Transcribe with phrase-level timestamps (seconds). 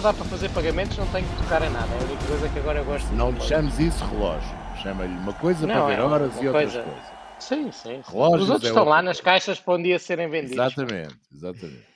[0.00, 1.86] só dá para fazer pagamentos, não tenho que tocar em nada.
[1.92, 4.48] É a única coisa que agora eu gosto Não lhe chames isso relógio.
[4.82, 7.04] Chama-lhe uma coisa Não, para ver é horas e outras coisa- coisas.
[7.38, 8.02] Sim, sim.
[8.02, 8.10] sim.
[8.10, 10.52] Relógios Os outros é estão outra lá nas caixas para um dia serem vendidos.
[10.56, 11.86] Exatamente, exatamente.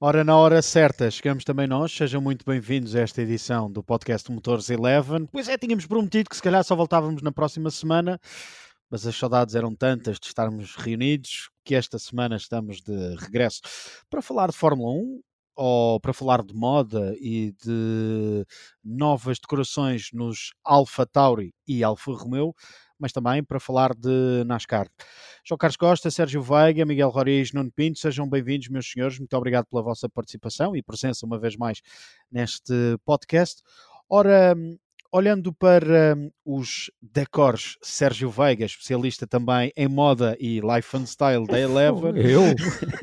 [0.00, 1.90] Ora, na hora certa, chegamos também nós.
[1.92, 5.26] Sejam muito bem-vindos a esta edição do podcast Motores Eleven.
[5.26, 8.20] Pois é, tínhamos prometido que se calhar só voltávamos na próxima semana,
[8.88, 13.60] mas as saudades eram tantas de estarmos reunidos que esta semana estamos de regresso
[14.08, 15.20] para falar de Fórmula 1
[15.54, 18.46] ou para falar de moda e de
[18.82, 22.54] novas decorações nos Alfa Tauri e Alfa Romeo,
[22.98, 24.88] mas também para falar de NASCAR.
[25.44, 29.18] João Carlos Costa, Sérgio Veiga, Miguel Roriz, Nuno Pinto, sejam bem-vindos, meus senhores.
[29.18, 31.80] Muito obrigado pela vossa participação e presença uma vez mais
[32.30, 32.72] neste
[33.04, 33.62] podcast.
[34.08, 34.54] Ora,
[35.12, 41.46] olhando para hum, os decors, Sérgio Veiga, especialista também em moda e life and style
[41.46, 42.16] da Eleven.
[42.16, 42.42] Eu?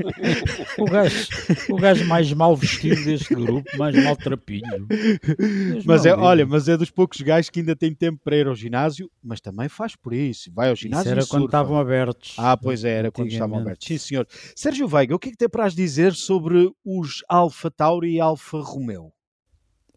[0.80, 1.28] o, gajo,
[1.70, 4.88] o gajo mais mal vestido deste grupo, mais maltrapilho.
[4.88, 8.48] Deus Mas é, olha, mas é dos poucos gajos que ainda tem tempo para ir
[8.48, 10.52] ao ginásio, mas também faz por isso.
[10.52, 12.34] Vai ao Isso ginásio era e quando estavam abertos.
[12.38, 13.88] Ah, pois é, era quando estavam abertos.
[13.88, 14.28] Sim, senhor.
[14.56, 18.20] Sérgio Veiga, o que é que tem para as dizer sobre os Alfa Tauri e
[18.20, 19.14] Alfa Romeo?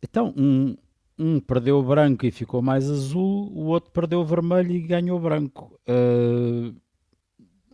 [0.03, 0.77] Então, um,
[1.19, 5.19] um perdeu o branco e ficou mais azul, o outro perdeu o vermelho e ganhou
[5.19, 5.79] o branco.
[5.87, 6.73] Ah,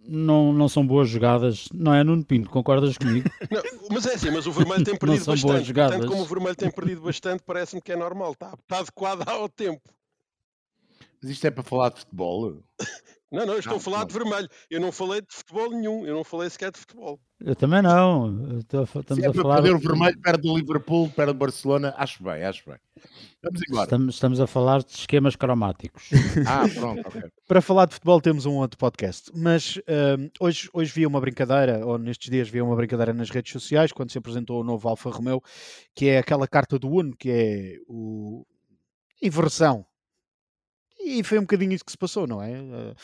[0.09, 2.49] não, não são boas jogadas, não é, Nuno Pinto?
[2.49, 3.29] Concordas comigo?
[3.51, 5.67] Não, mas é assim, mas o vermelho tem perdido são boas bastante.
[5.67, 5.97] jogadas.
[5.97, 8.33] Portanto, como o vermelho tem perdido bastante, parece-me que é normal.
[8.33, 9.83] Está, está adequado ao tempo.
[11.23, 12.63] Mas isto é para falar de futebol?
[13.31, 14.07] Não, não, eu estou Não, a falar não.
[14.07, 14.49] de vermelho.
[14.71, 16.07] Eu não falei de futebol nenhum.
[16.07, 17.21] Eu não falei sequer de futebol.
[17.39, 18.53] Eu também não.
[18.53, 19.55] Eu estou Estamos Se é a para falar.
[19.57, 22.79] perder o vermelho perto do Liverpool, perto do Barcelona, acho bem, acho bem.
[23.43, 23.85] Vamos embora.
[23.85, 26.09] Estamos, estamos a falar de esquemas cromáticos.
[26.49, 27.23] Ah, pronto, ok.
[27.47, 31.87] Para falar de futebol temos um outro podcast, mas hum, hoje, hoje vi uma brincadeira,
[31.87, 35.11] ou nestes dias vi uma brincadeira nas redes sociais, quando se apresentou o novo Alfa
[35.11, 35.43] Romeo,
[35.95, 38.47] que é aquela carta do Uno, que é o
[39.21, 39.85] inversão.
[41.09, 42.53] E foi um bocadinho isso que se passou, não é?
[42.61, 42.95] Uh,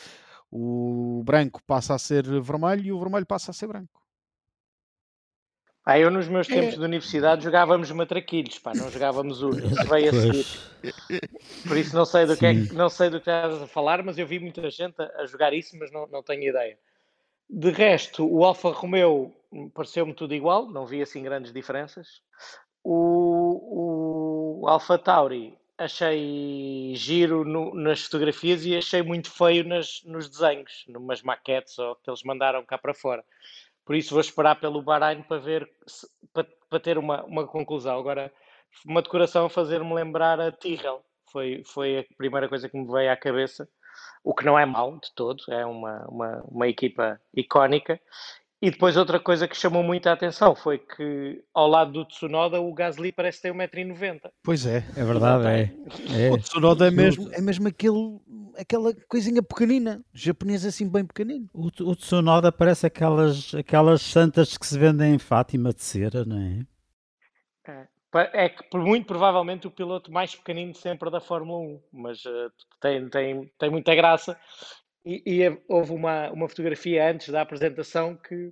[0.51, 4.01] O branco passa a ser vermelho e o vermelho passa a ser branco.
[5.83, 6.53] Ah, eu nos meus É.
[6.53, 9.37] tempos de universidade jogávamos matraquilhos, pá, não jogávamos.
[9.39, 9.43] Isso
[9.89, 10.45] veio a seguir.
[11.67, 14.17] Por isso não sei do que, é não sei do que estás a falar, mas
[14.17, 16.77] eu vi muita gente a, a jogar isso, mas não, não tenho ideia.
[17.47, 19.31] De resto, o Alfa Romeo
[19.73, 22.21] pareceu-me tudo igual, não vi assim grandes diferenças.
[22.83, 30.29] O, o Alfa Tauri achei giro no- nas fotografias e achei muito feio nas, nos
[30.29, 33.23] desenhos, numas maquetes ou que eles mandaram cá para fora.
[33.85, 37.97] Por isso vou esperar pelo Bahrein para ver, se- para, para ter uma, uma conclusão.
[37.99, 38.31] Agora,
[38.85, 41.03] uma decoração a fazer-me lembrar a Tyrrell.
[41.31, 43.67] Foi, foi a primeira coisa que me veio à cabeça.
[44.23, 47.99] O que não é mau de todo, é uma, uma, uma equipa icónica.
[48.61, 52.73] E depois outra coisa que chamou muita atenção foi que ao lado do Tsunoda o
[52.73, 54.21] Gasly parece ter 1,90m.
[54.43, 54.77] Pois é.
[54.95, 56.27] é verdade, é.
[56.27, 56.31] é.
[56.31, 58.19] O Tsunoda é mesmo, é mesmo aquele,
[58.57, 61.47] aquela coisinha pequenina, japonês assim bem pequenino.
[61.53, 66.39] O, o Tsunoda parece aquelas, aquelas santas que se vendem em Fátima de cera, não
[66.39, 66.65] é?
[68.11, 72.23] Pa- É que por muito provavelmente o piloto mais pequenino sempre da Fórmula 1, mas
[72.25, 72.47] eh,
[72.79, 74.39] tem, tem, tem muita graça.
[75.05, 78.51] E, e houve uma, uma fotografia antes da apresentação que,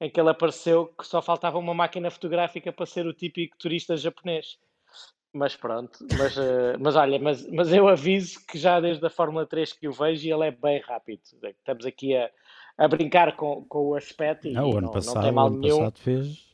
[0.00, 3.96] em que ele apareceu que só faltava uma máquina fotográfica para ser o típico turista
[3.96, 4.58] japonês.
[5.32, 9.44] Mas pronto, mas, eh, mas olha, mas, mas eu aviso que já desde a Fórmula
[9.46, 11.20] 3 que o vejo ele é bem rápido.
[11.42, 12.30] Estamos aqui a,
[12.78, 15.34] a brincar com, com o aspecto e Não, o ano não, não passado, tem o
[15.34, 15.78] mal nenhum.
[15.78, 16.46] passado fez.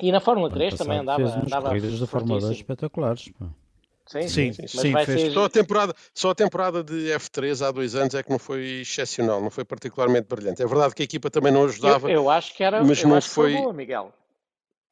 [0.00, 2.42] E na Fórmula o ano 3 também andava, fez umas andava corridas da Fórmula 2
[2.44, 2.62] fortíssimo.
[2.62, 3.28] espetaculares.
[3.30, 3.46] pá.
[4.10, 4.92] Sim, Sim, sim, sim.
[4.92, 5.32] Mas ser.
[5.32, 8.80] Só a, temporada, só a temporada de F3 há dois anos é que não foi
[8.80, 10.62] excepcional, não foi particularmente brilhante.
[10.62, 12.10] É verdade que a equipa também não Eu, ajudava.
[12.10, 12.82] eu acho que era.
[12.82, 14.14] mas eu não acho que foi foi- boa, Miguel.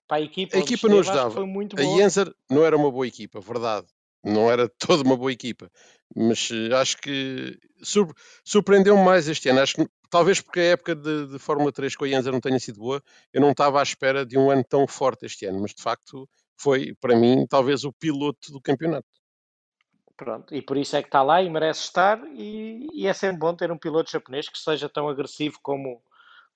[0.07, 1.31] Para a equipa, A equipa não ajudava.
[1.31, 1.99] foi muito A boa.
[2.01, 3.87] Yenzer não era uma boa equipa, verdade.
[4.23, 5.71] Não era toda uma boa equipa.
[6.15, 8.15] Mas eh, acho que sur-
[8.45, 9.61] surpreendeu-me mais este ano.
[9.61, 12.59] Acho que talvez porque a época de, de Fórmula 3 com a Yenzer não tenha
[12.61, 13.03] sido boa,
[13.33, 15.61] eu não estava à espera de um ano tão forte este ano.
[15.61, 19.06] Mas de facto foi, para mim, talvez o piloto do campeonato.
[20.17, 22.19] Pronto, e por isso é que está lá e merece estar.
[22.35, 26.00] E, e é sempre bom ter um piloto japonês que seja tão agressivo como,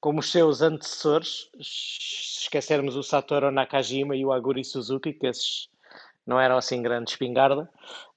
[0.00, 1.50] como os seus antecessores.
[1.60, 5.68] Se esquecermos o Satoru Nakajima e o Aguri Suzuki, que esses
[6.26, 7.68] não eram assim grandes espingarda,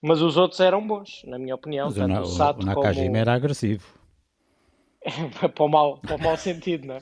[0.01, 1.87] mas os outros eram bons, na minha opinião.
[1.87, 3.17] Mas o, tanto o- Sato o Nakajima como...
[3.17, 3.85] era agressivo.
[5.53, 7.01] para, o mau, para o mau sentido, não é?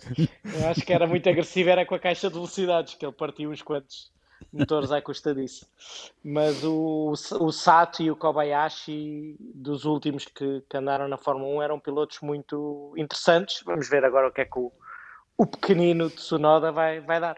[0.56, 3.51] Eu acho que era muito agressivo, era com a caixa de velocidades, que ele partiu
[3.51, 4.12] uns quantos
[4.52, 5.68] motores à custa disso.
[6.24, 11.62] Mas o, o Sato e o Kobayashi, dos últimos que, que andaram na Fórmula 1,
[11.62, 13.64] eram pilotos muito interessantes.
[13.66, 14.72] Vamos ver agora o que é que o,
[15.38, 17.38] o pequenino Tsunoda vai, vai dar.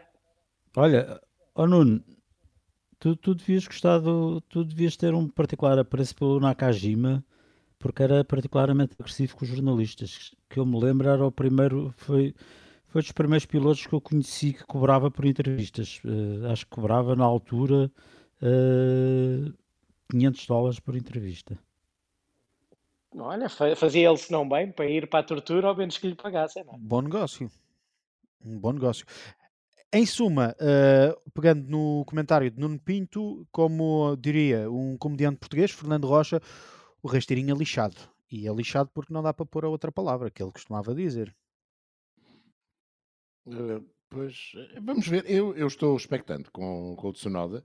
[0.76, 1.20] Olha,
[1.54, 2.02] oh Nuno,
[3.04, 7.22] Tu, tu devias gostar do, tu devias ter um particular apreço pelo Nakajima,
[7.78, 10.34] porque era particularmente agressivo com os jornalistas.
[10.48, 12.34] Que eu me lembro era o primeiro, foi,
[12.94, 16.00] foi dos primeiros pilotos que eu conheci que cobrava por entrevistas.
[16.04, 17.90] Uh, acho que cobrava na altura
[18.40, 19.52] uh, eh,
[20.12, 21.58] 500 dólares por entrevista.
[23.16, 26.14] Olha, fazia ele se não bem para ir para a tortura, ao menos que lhe
[26.14, 26.62] pagassem.
[26.62, 26.74] Não?
[26.74, 26.78] É?
[26.78, 27.50] Bom negócio.
[28.44, 29.04] Um bom negócio.
[29.92, 36.06] Em suma, uh, pegando no comentário de Nuno Pinto, como diria um comediante português, Fernando
[36.06, 36.40] Rocha,
[37.02, 37.96] o rasteirinho é lixado.
[38.30, 41.34] E é lixado porque não dá para pôr a outra palavra que ele costumava dizer.
[43.46, 45.28] Uh, pois, eh, vamos ver.
[45.28, 47.62] Eu, eu estou expectante com, com o Tsunoda.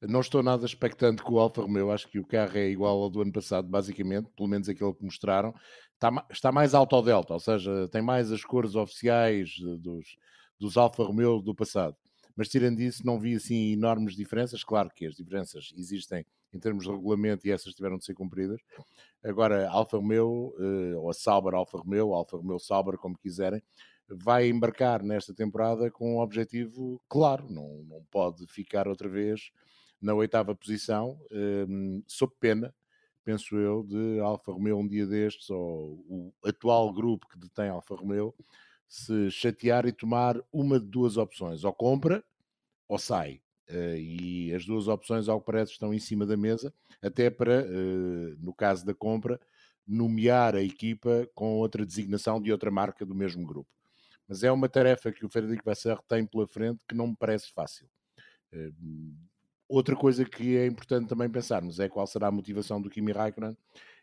[0.00, 1.90] Não estou nada expectante com o Alfa Romeo.
[1.90, 5.04] Acho que o carro é igual ao do ano passado, basicamente, pelo menos aquele que
[5.04, 5.54] mostraram.
[5.94, 10.16] Está, está mais alto ao Delta, ou seja, tem mais as cores oficiais dos,
[10.58, 11.96] dos Alfa Romeo do passado.
[12.36, 14.64] Mas tirando isso, não vi assim enormes diferenças.
[14.64, 18.60] Claro que as diferenças existem em termos de regulamento e essas tiveram de ser cumpridas.
[19.24, 23.62] Agora, Alfa Romeo, eh, ou a Sauber Alfa Romeo, Alfa Romeo Sauber, como quiserem,
[24.16, 27.50] vai embarcar nesta temporada com um objetivo claro.
[27.50, 29.50] Não, não pode ficar outra vez
[30.00, 32.74] na oitava posição, um, sob pena,
[33.24, 37.94] penso eu, de Alfa Romeo um dia destes, ou o atual grupo que detém Alfa
[37.94, 38.34] Romeo,
[38.88, 42.22] se chatear e tomar uma de duas opções, ou compra
[42.88, 43.40] ou sai.
[43.70, 47.64] Uh, e as duas opções, ao que parece, estão em cima da mesa, até para,
[47.64, 49.40] uh, no caso da compra,
[49.86, 53.70] nomear a equipa com outra designação de outra marca do mesmo grupo.
[54.28, 57.52] Mas é uma tarefa que o Frederico Vassar tem pela frente que não me parece
[57.52, 57.88] fácil.
[58.52, 59.14] Uh,
[59.68, 63.56] outra coisa que é importante também pensarmos é qual será a motivação do Kimi Raikkonen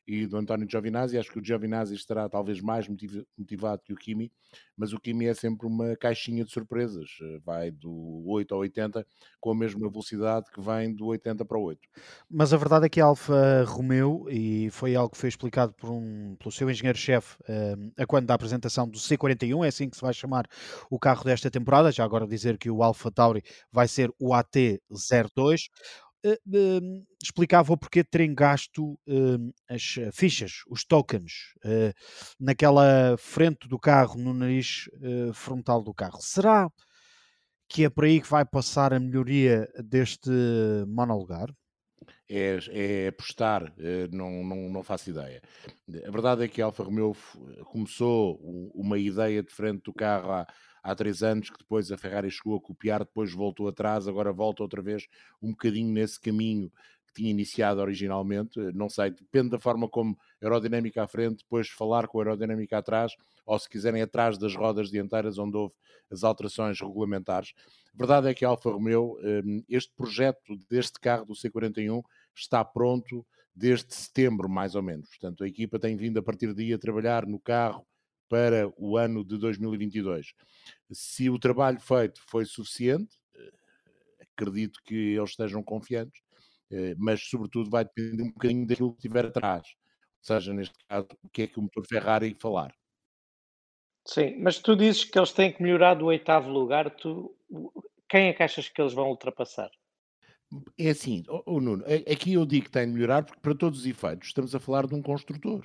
[0.09, 1.19] e do António Giovinazzi.
[1.19, 2.87] Acho que o Giovinazzi estará talvez mais
[3.37, 4.31] motivado que o Kimi,
[4.75, 7.09] mas o Kimi é sempre uma caixinha de surpresas.
[7.21, 9.05] Eh, vai do 8 ao 80
[9.39, 11.79] com a mesma velocidade que vem do 80 para o 8.
[12.27, 15.91] Mas a verdade é que a Alfa Romeo, e foi algo que foi explicado por
[15.91, 20.01] um, pelo seu engenheiro-chefe uh, a quando da apresentação do C41, é assim que se
[20.01, 20.47] vai chamar
[20.89, 21.91] o carro desta temporada.
[21.91, 25.69] Já agora dizer que o Alfa Tauri vai ser o AT02
[26.25, 31.93] uh, explicava o porquê de terem gasto uh, as fichas, os tokens, uh,
[32.39, 34.89] naquela frente do carro, no nariz
[35.33, 36.19] frontal do carro.
[36.21, 36.69] Será
[37.67, 40.29] que é por aí que vai passar a melhoria deste
[40.87, 41.53] monolugar?
[42.27, 43.73] É, é apostar,
[44.11, 45.41] não, não, não faço ideia.
[46.05, 47.15] A verdade é que a Alfa Romeo
[47.65, 48.39] começou
[48.73, 50.47] uma ideia de frente do carro há,
[50.89, 54.63] há três anos, que depois a Ferrari chegou a copiar, depois voltou atrás, agora volta
[54.63, 55.07] outra vez
[55.41, 56.71] um bocadinho nesse caminho
[57.05, 58.59] que tinha iniciado originalmente.
[58.73, 63.13] Não sei, depende da forma como aerodinâmica à frente, depois falar com a aerodinâmica atrás,
[63.45, 65.73] ou se quiserem atrás das rodas dianteiras, onde houve
[66.11, 67.53] as alterações regulamentares.
[67.93, 72.01] A verdade é que a Alfa Romeo, hum, este projeto deste carro do C41
[72.35, 75.09] está pronto desde setembro, mais ou menos.
[75.09, 77.85] Portanto, a equipa tem vindo a partir daí a trabalhar no carro
[78.29, 80.33] para o ano de 2022.
[80.91, 83.51] Se o trabalho feito foi suficiente, eh,
[84.21, 86.21] acredito que eles estejam confiantes,
[86.71, 89.67] eh, mas sobretudo vai depender um bocadinho daquilo que tiver atrás.
[89.67, 92.73] Ou seja, neste caso, o que é que o motor Ferrari falar.
[94.05, 97.35] Sim, mas tu dizes que eles têm que melhorar do oitavo lugar, tu,
[98.09, 99.69] quem é que achas que eles vão ultrapassar?
[100.77, 103.85] É assim, oh Nuno, aqui eu digo que tem de melhorar porque para todos os
[103.85, 105.63] efeitos estamos a falar de um construtor.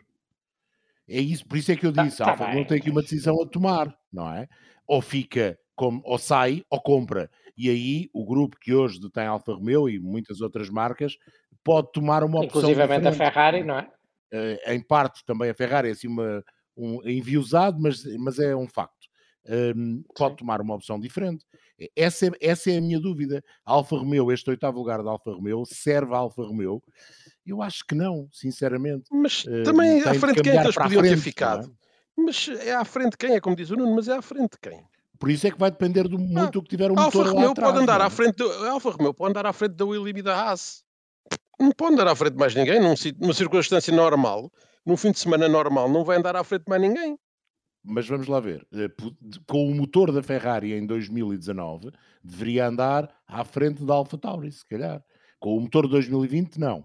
[1.08, 3.02] É isso, por isso é que eu tá, disse, tá, Alfa não tem aqui uma
[3.02, 4.48] decisão a tomar, não é?
[4.86, 7.30] Ou fica, como, ou sai, ou compra.
[7.56, 11.16] E aí o grupo que hoje detém Alfa Romeo e muitas outras marcas
[11.62, 13.88] pode tomar uma opção Inclusivamente a Ferrari, não é?
[14.32, 16.42] Uh, em parte também a Ferrari é assim uma,
[16.76, 19.04] um enviosado, mas, mas é um facto.
[19.46, 21.44] Um, pode tomar uma opção diferente.
[21.94, 23.44] Essa é, essa é a minha dúvida.
[23.64, 26.82] A Alfa Romeo, este oitavo lugar da Alfa Romeo, serve a Alfa Romeo
[27.46, 29.04] eu acho que não, sinceramente.
[29.10, 31.22] Mas uh, também à frente de quem é que eles podiam frente, ter é?
[31.22, 31.66] ficado?
[31.66, 32.22] É?
[32.22, 33.34] Mas é à frente de quem?
[33.34, 34.84] É como diz o Nuno, mas é à frente de quem?
[35.18, 37.50] Por isso é que vai depender do, muito ah, do que tiver motor Alfa Romeo
[37.50, 38.06] atrás, pode andar não?
[38.06, 40.84] à frente do, Alfa Romeo pode andar à frente da William e da Haas.
[41.58, 44.50] Não pode andar à frente de mais ninguém num, numa circunstância normal,
[44.84, 47.18] num fim de semana normal, não vai andar à frente de mais ninguém.
[47.86, 48.90] Mas vamos lá ver, eh,
[49.46, 54.66] com o motor da Ferrari em 2019, deveria andar à frente da Alfa Tauri, se
[54.66, 55.02] calhar.
[55.38, 56.84] Com o motor de 2020, não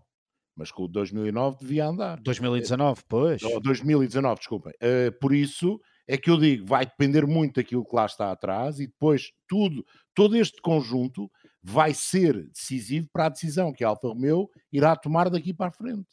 [0.59, 2.19] mas com o 2009 devia andar.
[2.19, 3.41] 2019, pois.
[3.43, 4.73] Ou 2019, desculpem.
[4.73, 8.79] Uh, por isso é que eu digo, vai depender muito daquilo que lá está atrás
[8.81, 11.31] e depois tudo, todo este conjunto
[11.63, 15.71] vai ser decisivo para a decisão que a Alfa Romeo irá tomar daqui para a
[15.71, 16.09] frente.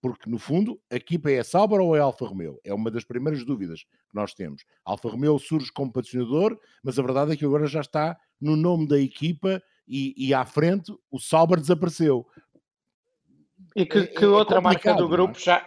[0.00, 2.60] Porque, no fundo, a equipa é a Sauber ou é a Alfa Romeo?
[2.62, 4.62] É uma das primeiras dúvidas que nós temos.
[4.84, 8.56] A Alfa Romeo surge como patrocinador, mas a verdade é que agora já está no
[8.56, 12.26] nome da equipa e, e à frente o Sauber desapareceu.
[13.74, 15.08] E que, É- que é outra marca do é?
[15.08, 15.66] grupo já,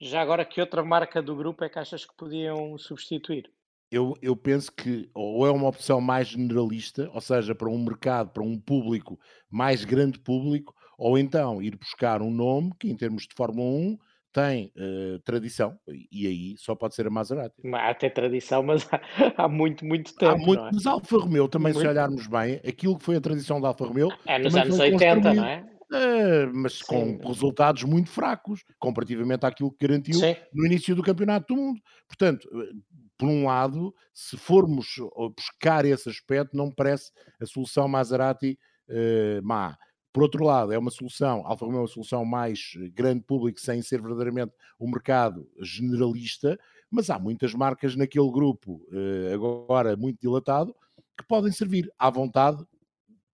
[0.00, 3.50] já agora que outra marca do grupo é que achas que podiam substituir?
[3.90, 8.30] Eu, eu penso que ou é uma opção mais generalista, ou seja, para um mercado,
[8.30, 13.22] para um público mais grande público, ou então ir buscar um nome que, em termos
[13.22, 13.98] de Fórmula 1,
[14.32, 15.78] tem eh, tradição,
[16.10, 17.54] e- aí só pode ser a Maserati.
[17.72, 19.00] Há até tradição, mas há,
[19.44, 20.70] há muito, muito tempo, Há muito, é?
[20.72, 21.88] mas a Alfa Romeo também, se Muito.
[21.88, 25.14] olharmos bem, aquilo que foi a tradição da Alfa Romeo, É nos anos foi 80,
[25.14, 25.75] construído, não é?
[25.92, 27.18] Eh, mas com Sim.
[27.24, 30.36] resultados muito fracos, comparativamente àquilo que garantiu Sim.
[30.52, 31.80] no início do Campeonato do Mundo.
[32.08, 32.72] Portanto, eh,
[33.18, 38.58] por um lado, se formos eh, buscar esse aspecto, não me parece a solução Maserati
[38.88, 39.76] eh, má.
[40.12, 43.82] Por outro lado, é uma solução, Alfa Romeo é uma solução mais grande público, sem
[43.82, 46.58] ser verdadeiramente um mercado generalista,
[46.90, 50.74] mas há muitas marcas naquele grupo, eh, agora muito dilatado,
[51.18, 52.64] que podem servir à vontade,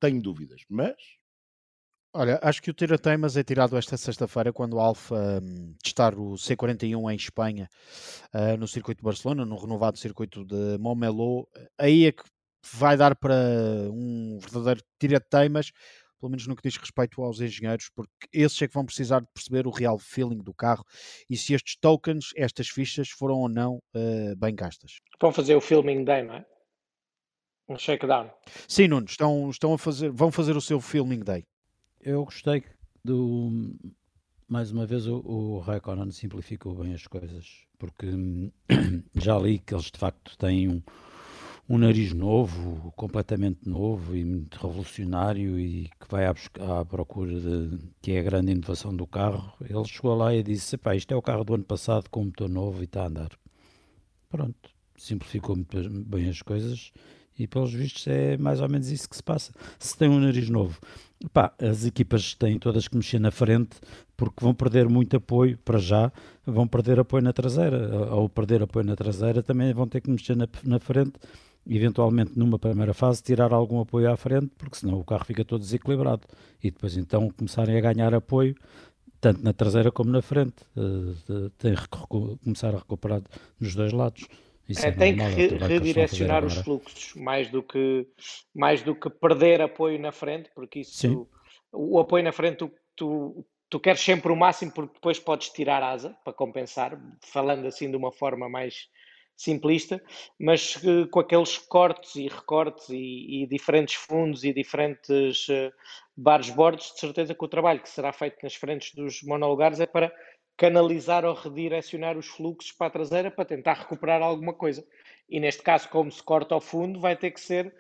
[0.00, 0.96] tenho dúvidas, mas
[2.14, 6.14] Olha, acho que o Tira Teimas é tirado esta sexta-feira quando a Alfa hum, testar
[6.14, 7.70] o C41 em Espanha,
[8.34, 11.44] ah, no circuito de Barcelona, no renovado circuito de Montmeló.
[11.78, 12.22] Aí é que
[12.70, 13.34] vai dar para
[13.90, 15.72] um verdadeiro Tira Teimas,
[16.20, 19.28] pelo menos no que diz respeito aos engenheiros, porque esses é que vão precisar de
[19.32, 20.84] perceber o real feeling do carro
[21.30, 24.98] e se estes tokens, estas fichas, foram ou não ah, bem gastas.
[25.18, 26.44] Vão fazer o filming day, não é?
[27.70, 28.30] Um shakedown.
[28.68, 31.42] Sim, Nuno, estão, estão a fazer, vão fazer o seu filming day.
[32.04, 32.64] Eu gostei
[33.04, 33.76] do.
[34.48, 38.50] Mais uma vez, o, o Raikkonen simplificou bem as coisas, porque hum,
[39.14, 40.82] já li que eles de facto têm um,
[41.68, 46.34] um nariz novo, completamente novo e muito revolucionário e que vai à,
[46.80, 49.54] à procura de que é a grande inovação do carro.
[49.60, 52.80] Ele chegou lá e disse: isto é o carro do ano passado com motor novo
[52.80, 53.30] e está a andar.
[54.28, 56.92] Pronto, simplificou muito bem as coisas
[57.38, 59.52] e pelos vistos é mais ou menos isso que se passa.
[59.78, 60.78] Se tem um nariz novo,
[61.32, 63.76] pá, as equipas têm todas que mexer na frente
[64.16, 66.12] porque vão perder muito apoio para já,
[66.46, 68.06] vão perder apoio na traseira.
[68.08, 71.14] Ao perder apoio na traseira também vão ter que mexer na, na frente,
[71.66, 75.60] eventualmente numa primeira fase tirar algum apoio à frente, porque senão o carro fica todo
[75.60, 76.22] desequilibrado.
[76.62, 78.54] E depois então começarem a ganhar apoio
[79.22, 80.56] tanto na traseira como na frente.
[80.76, 81.88] Eh, tem que
[82.42, 83.22] começar a recuperar
[83.58, 84.26] nos dois lados.
[84.78, 88.06] É, é tem que normal, re- que fazer redirecionar os fluxos mais do que
[88.54, 91.28] mais do que perder apoio na frente, porque isso
[91.72, 95.82] o apoio na frente tu, tu, tu queres sempre o máximo porque depois podes tirar
[95.82, 98.88] asa para compensar, falando assim de uma forma mais
[99.34, 100.00] simplista,
[100.38, 105.72] mas eh, com aqueles cortes e recortes e, e diferentes fundos e diferentes eh,
[106.16, 109.86] bares bordos, de certeza que o trabalho que será feito nas frentes dos monolugares é
[109.86, 110.12] para
[110.62, 114.86] canalizar ou redirecionar os fluxos para a traseira para tentar recuperar alguma coisa.
[115.28, 117.74] E neste caso, como se corta ao fundo, vai ter que ser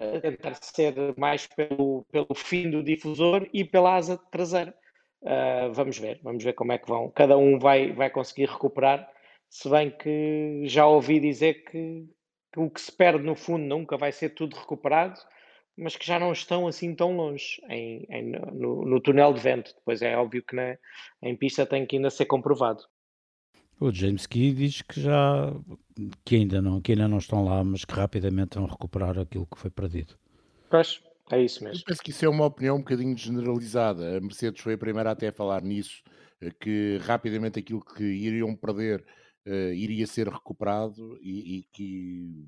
[0.00, 4.74] eh, tentar ser mais pelo, pelo fim do difusor e pela asa traseira.
[5.22, 7.12] Uh, vamos ver, vamos ver como é que vão.
[7.12, 9.08] Cada um vai, vai conseguir recuperar,
[9.48, 12.08] se bem que já ouvi dizer que,
[12.52, 15.20] que o que se perde no fundo nunca vai ser tudo recuperado,
[15.76, 19.74] mas que já não estão assim tão longe em, em- no, no túnel de vento.
[19.76, 20.76] Depois é óbvio que na,
[21.22, 22.84] em pista tem que ainda ser comprovado.
[23.80, 25.52] O James Key diz que já
[26.24, 29.58] que ainda não, que ainda não estão lá, mas que rapidamente vão recuperar aquilo que
[29.58, 30.14] foi perdido.
[30.70, 31.02] Pois,
[31.32, 31.84] é isso Eu mesmo.
[31.84, 34.16] penso que isso é uma opinião um bocadinho generalizada.
[34.16, 36.02] A Mercedes foi a primeira até a falar nisso,
[36.40, 39.04] eh, que rapidamente aquilo que iriam perder
[39.44, 42.46] eh, iria ser recuperado e, e que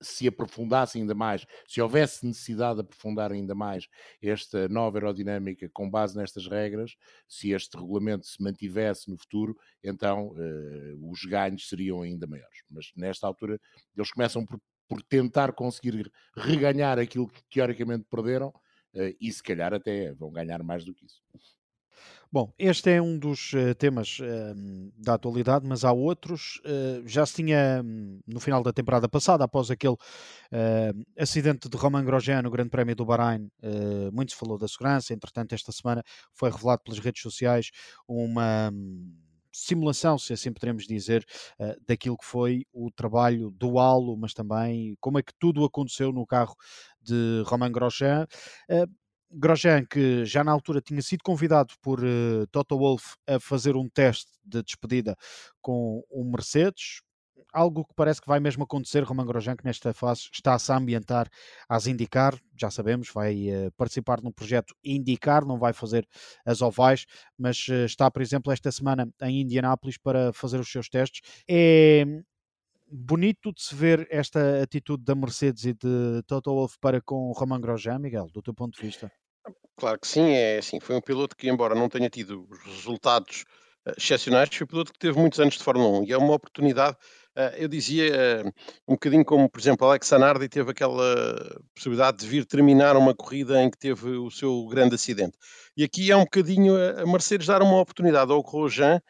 [0.00, 3.88] se aprofundasse ainda mais, se houvesse necessidade de aprofundar ainda mais
[4.22, 6.96] esta nova aerodinâmica com base nestas regras,
[7.28, 12.58] se este regulamento se mantivesse no futuro, então eh, os ganhos seriam ainda maiores.
[12.70, 13.60] Mas nesta altura
[13.96, 18.52] eles começam por, por tentar conseguir reganhar aquilo que teoricamente perderam
[18.94, 21.22] eh, e se calhar até vão ganhar mais do que isso.
[22.30, 24.54] Bom, este é um dos eh, temas eh,
[24.98, 26.60] da atualidade, mas há outros.
[26.64, 29.96] Eh, já se tinha hum, no final da temporada passada, após aquele
[30.52, 34.68] eh, acidente de Romain Grosjean no Grande Prémio do Bahrein, eh, muito se falou da
[34.68, 35.14] segurança.
[35.14, 36.02] Entretanto, esta semana
[36.34, 37.70] foi revelado pelas redes sociais
[38.08, 39.14] uma hum,
[39.52, 41.24] simulação, se assim podemos dizer,
[41.58, 46.12] eh, daquilo que foi o trabalho do halo, mas também como é que tudo aconteceu
[46.12, 46.54] no carro
[47.00, 48.26] de Romain Grosjean.
[48.68, 48.84] Eh,
[49.30, 53.88] Grosjean, que já na altura tinha sido convidado por eh, Toto Wolff a fazer um
[53.88, 55.16] teste de despedida
[55.60, 57.00] com o Mercedes,
[57.52, 59.02] algo que parece que vai mesmo acontecer.
[59.02, 61.28] Romain Grosjean, que nesta fase está-se a ambientar
[61.68, 66.06] às IndyCar, já sabemos, vai eh, participar num projeto IndyCar, não vai fazer
[66.44, 67.06] as ovais,
[67.38, 71.20] mas eh, está, por exemplo, esta semana em Indianápolis para fazer os seus testes.
[71.48, 72.04] É
[72.88, 77.32] bonito de se ver esta atitude da Mercedes e de Toto Wolff para com o
[77.32, 79.10] Romain Grosjean, Miguel, do teu ponto de vista?
[79.76, 83.44] Claro que sim, é assim, foi um piloto que, embora não tenha tido os resultados
[83.86, 86.32] uh, excepcionais, foi um piloto que teve muitos anos de Fórmula 1 e é uma
[86.32, 86.96] oportunidade,
[87.36, 88.48] uh, eu dizia, uh,
[88.88, 93.62] um bocadinho como, por exemplo, Alex Zanardi teve aquela possibilidade de vir terminar uma corrida
[93.62, 95.36] em que teve o seu grande acidente.
[95.76, 99.02] E aqui é um bocadinho a Mercedes dar uma oportunidade ao Grosjean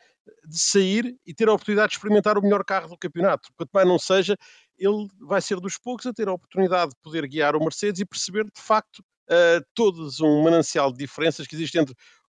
[0.47, 3.49] de sair e ter a oportunidade de experimentar o melhor carro do campeonato.
[3.57, 4.37] Quanto mais não seja,
[4.79, 8.07] ele vai ser dos poucos a ter a oportunidade de poder guiar o Mercedes e
[8.07, 8.99] perceber de facto
[9.31, 11.95] uh, todos um manancial de diferenças que existe entre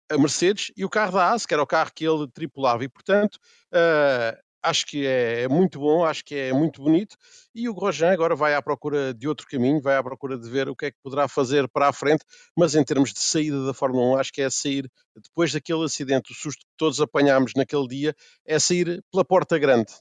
[0.09, 2.89] a Mercedes e o carro da AS, que era o carro que ele tripulava, e
[2.89, 3.35] portanto
[3.73, 7.15] uh, acho que é, é, muito bom, acho que é muito bonito,
[7.53, 10.69] e o Grosjean agora vai à procura de outro caminho, vai à procura de ver
[10.69, 12.23] o que é que poderá fazer para a frente,
[12.55, 16.31] mas em termos de saída da Fórmula 1, acho que é sair, depois daquele acidente,
[16.31, 19.93] o susto que todos apanhámos naquele dia, é sair pela porta grande.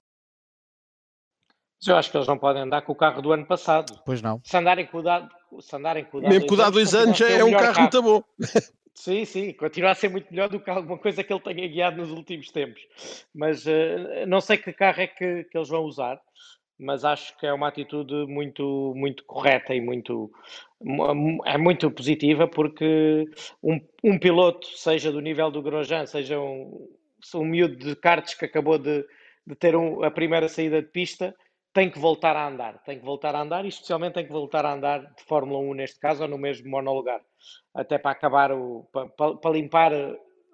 [1.87, 4.01] Eu acho que eles não podem andar com o carro do ano passado.
[4.05, 4.41] Pois não.
[4.45, 5.29] Se andarem com o dado,
[5.61, 7.65] se andarem com o dado Mesmo com o dado dois anos, já é um carro,
[7.65, 8.25] carro muito bom.
[8.99, 11.99] Sim, sim, continua a ser muito melhor do que alguma coisa que ele tenha guiado
[11.99, 12.81] nos últimos tempos.
[13.35, 16.19] Mas uh, não sei que carro é que, que eles vão usar,
[16.79, 20.31] mas acho que é uma atitude muito, muito correta e muito,
[21.45, 23.27] é muito positiva, porque
[23.63, 26.89] um, um piloto, seja do nível do Grosjean, seja um,
[27.35, 29.05] um miúdo de karts que acabou de,
[29.47, 31.35] de ter um, a primeira saída de pista,
[31.77, 34.65] tem que voltar a andar, tem que voltar a andar e especialmente tem que voltar
[34.65, 37.21] a andar de Fórmula 1 neste caso ou no mesmo monolugar,
[37.75, 39.93] até para acabar o para, para limpar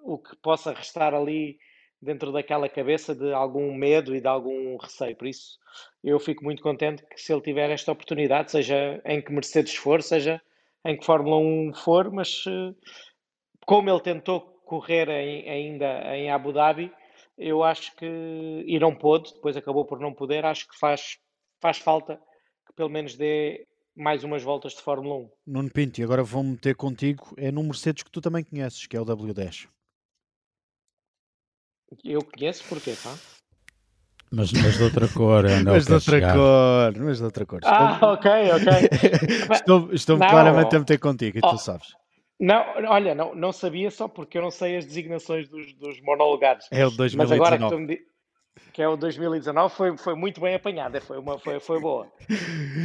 [0.01, 1.57] o que possa restar ali
[2.01, 5.15] dentro daquela cabeça de algum medo e de algum receio.
[5.15, 5.57] Por isso,
[6.03, 10.03] eu fico muito contente que se ele tiver esta oportunidade, seja em que Mercedes for,
[10.03, 10.41] seja
[10.85, 12.73] em que Fórmula 1 for, mas eh,
[13.65, 16.91] como ele tentou correr em, ainda em Abu Dhabi,
[17.37, 21.17] eu acho que e não pôde, depois acabou por não poder, acho que faz,
[21.63, 22.19] faz falta
[22.67, 25.29] que pelo menos dê mais umas voltas de Fórmula 1.
[25.47, 28.97] Nuno Pinto, e agora vou meter contigo, é num Mercedes que tu também conheces, que
[28.97, 29.69] é o W10.
[32.03, 33.15] Eu conheço porquê, pá?
[34.29, 36.35] Mas, mas de outra cor, é mas de outra chegar.
[36.35, 37.59] cor, mas de outra cor.
[37.63, 38.09] Ah, estou...
[38.09, 39.47] ok, ok.
[39.55, 41.93] estou, estou claramente a meter contigo, e oh, tu sabes.
[42.39, 46.67] Não, olha, não, não sabia só porque eu não sei as designações dos, dos monolugares.
[46.71, 47.17] É o 2019.
[47.17, 48.12] Mas agora que, me,
[48.73, 52.11] que é o 2019 foi, foi muito bem apanhada, foi, uma, foi, foi boa.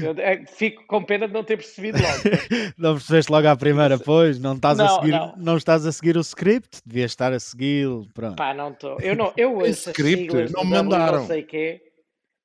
[0.02, 2.18] Eu, é, fico com pena de não ter percebido logo.
[2.76, 4.38] não percebeste logo à primeira, pois?
[4.38, 5.34] Não estás, não, a seguir, não.
[5.36, 5.56] não.
[5.56, 6.82] estás a seguir o script?
[6.84, 8.06] Devias estar a segui-lo.
[8.36, 9.00] Pá, não estou.
[9.00, 11.20] Eu não, eu Esse script não mandaram.
[11.20, 11.82] Não sei quê.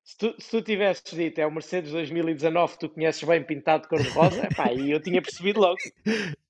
[0.04, 3.90] Se tu, se tu tivesses dito é o Mercedes 2019, tu conheces bem pintado de
[3.90, 5.78] cor-de-rosa, pá, e eu tinha percebido logo.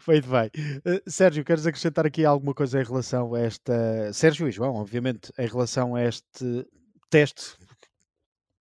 [0.00, 0.50] Feito bem.
[0.78, 4.12] Uh, Sérgio, queres acrescentar aqui alguma coisa em relação a esta.
[4.12, 6.66] Sérgio e João, obviamente, em relação a este
[7.10, 7.56] teste,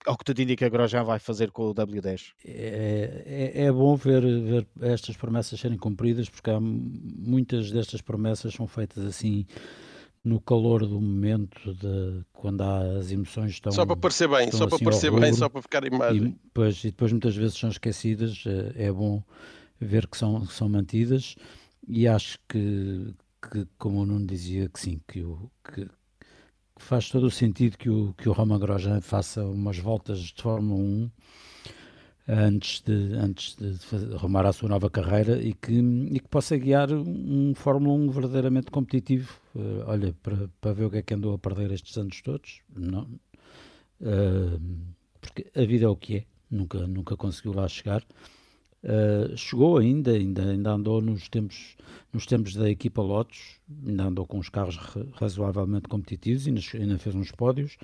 [0.06, 2.34] ao que tudo indica, agora já vai fazer com o W10?
[2.46, 8.54] É, é, é bom ver, ver estas promessas serem cumpridas, porque há muitas destas promessas
[8.54, 9.46] são feitas assim
[10.24, 14.66] no calor do momento de quando há as emoções estão só para parecer bem só
[14.66, 17.70] para assim parecer bem só para ficar imagem e, depois, e depois muitas vezes são
[17.70, 19.22] esquecidas é, é bom
[19.80, 21.36] ver que são, são mantidas
[21.88, 25.90] e acho que, que, como o Nuno dizia, que sim, que, o, que, que
[26.78, 30.82] faz todo o sentido que o, que o Romain Grosjean faça umas voltas de Fórmula
[30.82, 31.12] 1
[32.28, 36.92] antes de, antes de arrumar a sua nova carreira e que, e que possa guiar
[36.92, 39.40] um Fórmula 1 verdadeiramente competitivo.
[39.54, 42.62] Uh, olha, para, para ver o que é que andou a perder estes anos todos,
[42.76, 43.04] não.
[44.02, 44.60] Uh,
[45.22, 48.04] porque a vida é o que é, nunca, nunca conseguiu lá chegar.
[48.86, 51.76] Uh, chegou ainda, ainda, ainda andou nos tempos,
[52.14, 54.78] nos tempos da equipa Lotus, ainda andou com os carros
[55.14, 57.80] razoavelmente competitivos e ainda, ainda fez uns pódios,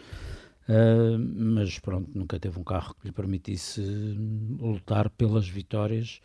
[0.70, 3.82] uh, mas pronto, nunca teve um carro que lhe permitisse
[4.60, 6.22] lutar pelas vitórias,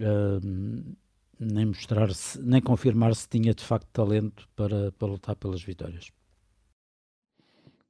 [0.00, 0.96] uh,
[1.40, 2.08] nem mostrar
[2.40, 6.12] nem confirmar se tinha de facto talento para, para lutar pelas vitórias.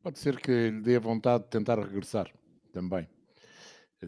[0.02, 2.32] Pode ser que lhe dê vontade de tentar regressar
[2.72, 3.06] também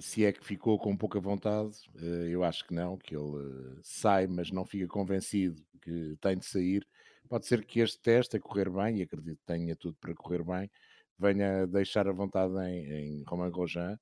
[0.00, 3.80] se é que ficou com pouca vontade, eh, eu acho que não, que ele eh,
[3.82, 6.86] sai, mas não fica convencido que tem de sair.
[7.28, 10.42] Pode ser que este teste a correr bem, e acredito que tenha tudo para correr
[10.44, 10.70] bem,
[11.18, 13.98] venha deixar a vontade em, em Romain Grosjean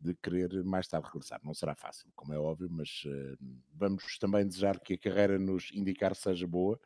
[0.00, 1.40] de querer mais tarde regressar.
[1.44, 3.36] Não será fácil, como é óbvio, mas uh,
[3.74, 6.80] vamos também desejar que a carreira nos indicar seja boa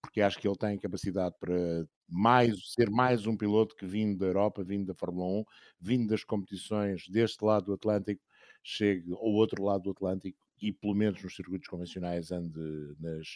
[0.00, 4.26] porque acho que ele tem capacidade para mais, ser mais um piloto que vindo da
[4.26, 5.44] Europa, vindo da Fórmula 1,
[5.80, 8.22] vindo das competições deste lado do Atlântico,
[8.62, 12.60] chegue ao outro lado do Atlântico e pelo menos nos circuitos convencionais ande
[12.98, 13.26] nas,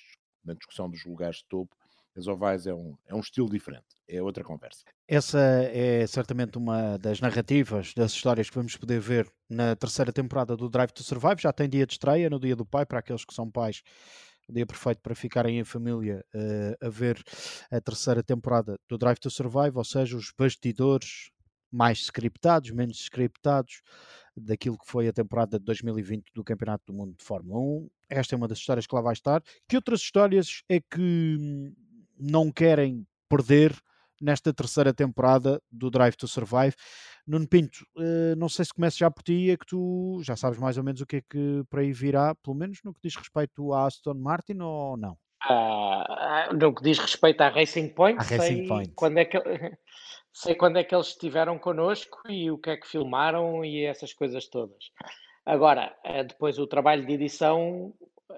[0.44, 1.74] na discussão dos lugares de topo
[2.16, 4.84] As ovais é um, é um estilo diferente, é outra conversa.
[5.08, 10.56] Essa é certamente uma das narrativas, das histórias que vamos poder ver na terceira temporada
[10.56, 11.42] do Drive to Survive.
[11.42, 13.82] Já tem dia de estreia, no dia do pai, para aqueles que são pais.
[14.48, 17.22] O dia perfeito para ficarem em família uh, a ver
[17.70, 21.30] a terceira temporada do Drive to Survive, ou seja, os bastidores
[21.74, 23.82] mais scriptados, menos scriptados
[24.36, 27.90] daquilo que foi a temporada de 2020 do Campeonato do Mundo de Fórmula 1.
[28.10, 29.42] Esta é uma das histórias que lá vai estar.
[29.68, 31.72] Que outras histórias é que
[32.18, 33.76] não querem perder
[34.20, 36.74] nesta terceira temporada do Drive to Survive?
[37.26, 40.58] Nuno Pinto, uh, não sei se começo já por ti, é que tu já sabes
[40.58, 43.16] mais ou menos o que é que por aí virá, pelo menos no que diz
[43.16, 45.16] respeito à Aston Martin ou não?
[45.48, 48.92] Uh, no que diz respeito à Racing Point, à Racing Point.
[48.94, 49.38] quando é que
[50.32, 54.12] sei quando é que eles estiveram connosco e o que é que filmaram e essas
[54.12, 54.90] coisas todas.
[55.46, 57.92] Agora, eh, depois o trabalho de edição,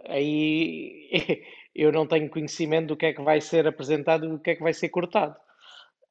[0.05, 1.11] aí
[1.75, 4.57] eu não tenho conhecimento do que é que vai ser apresentado e do que é
[4.57, 5.37] que vai ser cortado.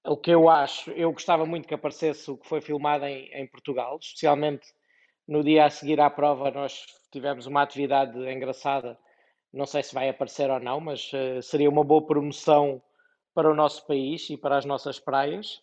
[0.07, 3.47] O que eu acho, eu gostava muito que aparecesse o que foi filmado em, em
[3.47, 4.67] Portugal, especialmente
[5.27, 8.97] no dia a seguir à prova, nós tivemos uma atividade engraçada.
[9.51, 12.81] Não sei se vai aparecer ou não, mas uh, seria uma boa promoção
[13.33, 15.61] para o nosso país e para as nossas praias.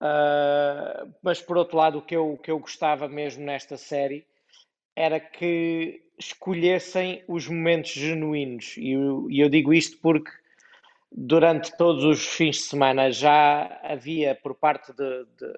[0.00, 4.26] Uh, mas por outro lado, o que eu, o que eu gostava mesmo nesta série
[4.94, 8.76] era que escolhessem os momentos genuínos.
[8.78, 10.30] E eu, e eu digo isto porque
[11.10, 15.52] durante todos os fins de semana já havia por parte de, de,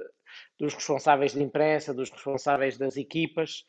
[0.59, 3.65] dos responsáveis de imprensa, dos responsáveis das equipas,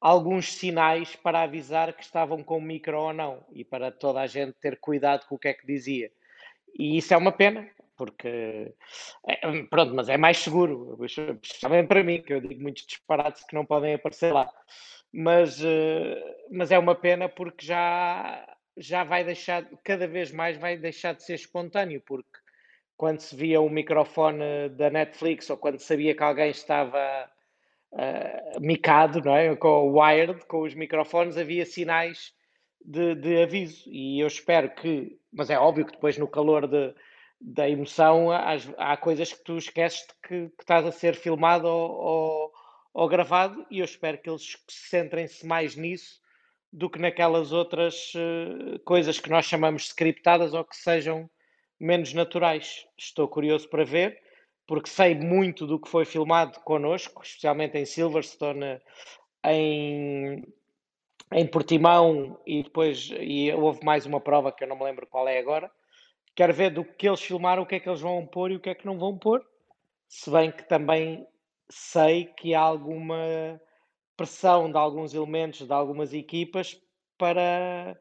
[0.00, 4.54] alguns sinais para avisar que estavam com micro ou não e para toda a gente
[4.60, 6.10] ter cuidado com o que é que dizia.
[6.78, 8.74] E isso é uma pena, porque
[9.26, 13.54] é, pronto, mas é mais seguro, especialmente para mim, que eu digo muitos disparates que
[13.54, 14.50] não podem aparecer lá.
[15.12, 20.76] Mas, eh, mas é uma pena porque já, já vai deixar, cada vez mais vai
[20.76, 22.38] deixar de ser espontâneo, porque
[22.96, 27.30] quando se via o microfone da Netflix ou quando sabia que alguém estava
[27.92, 29.54] uh, micado, não é?
[29.56, 32.32] com o wired, com os microfones, havia sinais
[32.84, 33.84] de, de aviso.
[33.90, 36.94] E eu espero que, mas é óbvio que depois no calor de,
[37.40, 41.90] da emoção, há, há coisas que tu esqueces que, que estás a ser filmado ou,
[41.90, 42.52] ou,
[42.92, 46.22] ou, gravado, e eu espero que eles centrem-se mais nisso
[46.74, 51.30] do que naquelas outras uh, coisas que nós chamamos scriptadas ou que sejam
[51.78, 52.84] menos naturais.
[52.98, 54.20] Estou curioso para ver,
[54.66, 58.80] porque sei muito do que foi filmado connosco, especialmente em Silverstone,
[59.46, 60.42] em,
[61.32, 65.28] em Portimão, e depois e houve mais uma prova que eu não me lembro qual
[65.28, 65.70] é agora
[66.34, 68.60] Quero ver do que eles filmaram, o que é que eles vão pôr e o
[68.60, 69.40] que é que não vão pôr.
[70.08, 71.24] Se bem que também
[71.70, 73.60] sei que há alguma
[74.16, 76.76] pressão de alguns elementos de algumas equipas
[77.18, 77.98] para,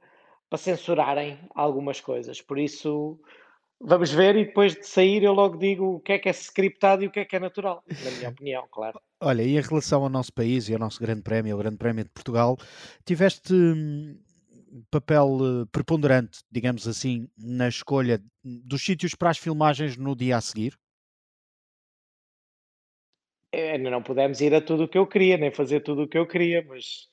[0.50, 2.42] para censurarem algumas coisas.
[2.42, 3.20] Por isso,
[3.80, 7.04] vamos ver e depois de sair eu logo digo o que é que é scriptado
[7.04, 9.00] e o que é que é natural, na minha opinião, claro.
[9.22, 12.04] Olha, e em relação ao nosso país e ao nosso grande prémio, ao grande prémio
[12.04, 12.58] de Portugal,
[13.06, 14.18] tiveste hum,
[14.90, 20.42] papel eh, preponderante, digamos assim, na escolha dos sítios para as filmagens no dia a
[20.42, 20.78] seguir?
[23.54, 26.18] É, não pudemos ir a tudo o que eu queria, nem fazer tudo o que
[26.18, 27.08] eu queria, mas,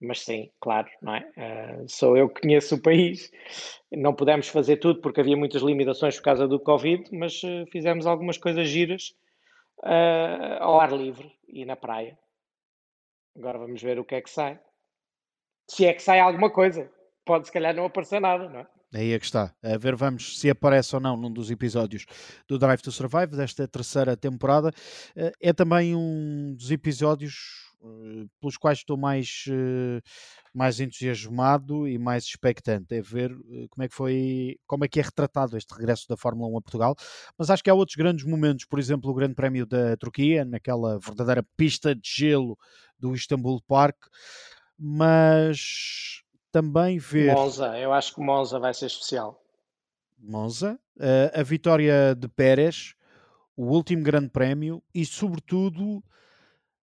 [0.00, 1.20] mas sim, claro, não é?
[1.36, 3.30] Uh, sou eu que conheço o país.
[3.90, 8.06] Não pudemos fazer tudo porque havia muitas limitações por causa do Covid, mas uh, fizemos
[8.06, 9.14] algumas coisas giras
[9.82, 12.16] uh, ao ar livre e na praia.
[13.36, 14.60] Agora vamos ver o que é que sai.
[15.68, 16.90] Se é que sai alguma coisa
[17.30, 18.66] pode se calhar não aparecer nada, não é?
[18.92, 19.54] Aí é que está.
[19.62, 22.06] A ver, vamos se aparece ou não num dos episódios
[22.48, 24.72] do Drive to Survive desta terceira temporada.
[25.14, 30.00] Eh, é também um dos episódios eh, pelos quais estou mais, eh,
[30.52, 32.92] mais entusiasmado e mais expectante.
[32.96, 33.32] É ver
[33.70, 36.62] como é que foi, como é que é retratado este regresso da Fórmula 1 a
[36.62, 36.96] Portugal.
[37.38, 40.98] Mas acho que há outros grandes momentos, por exemplo, o Grande Prémio da Turquia, naquela
[40.98, 42.58] verdadeira pista de gelo
[42.98, 43.96] do Istanbul Park.
[44.76, 46.19] Mas
[46.50, 47.34] também ver.
[47.34, 49.42] Monza, eu acho que Monza vai ser especial.
[50.18, 52.94] Monza, uh, a vitória de Pérez,
[53.56, 56.02] o último grande prémio e, sobretudo,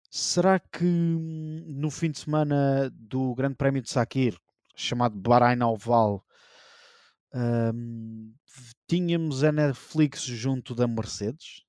[0.09, 4.37] será que hum, no fim de semana do grande prémio de Sakir,
[4.75, 6.25] chamado Bahrein Oval,
[7.33, 8.33] um,
[8.87, 11.63] tínhamos a Netflix junto da Mercedes?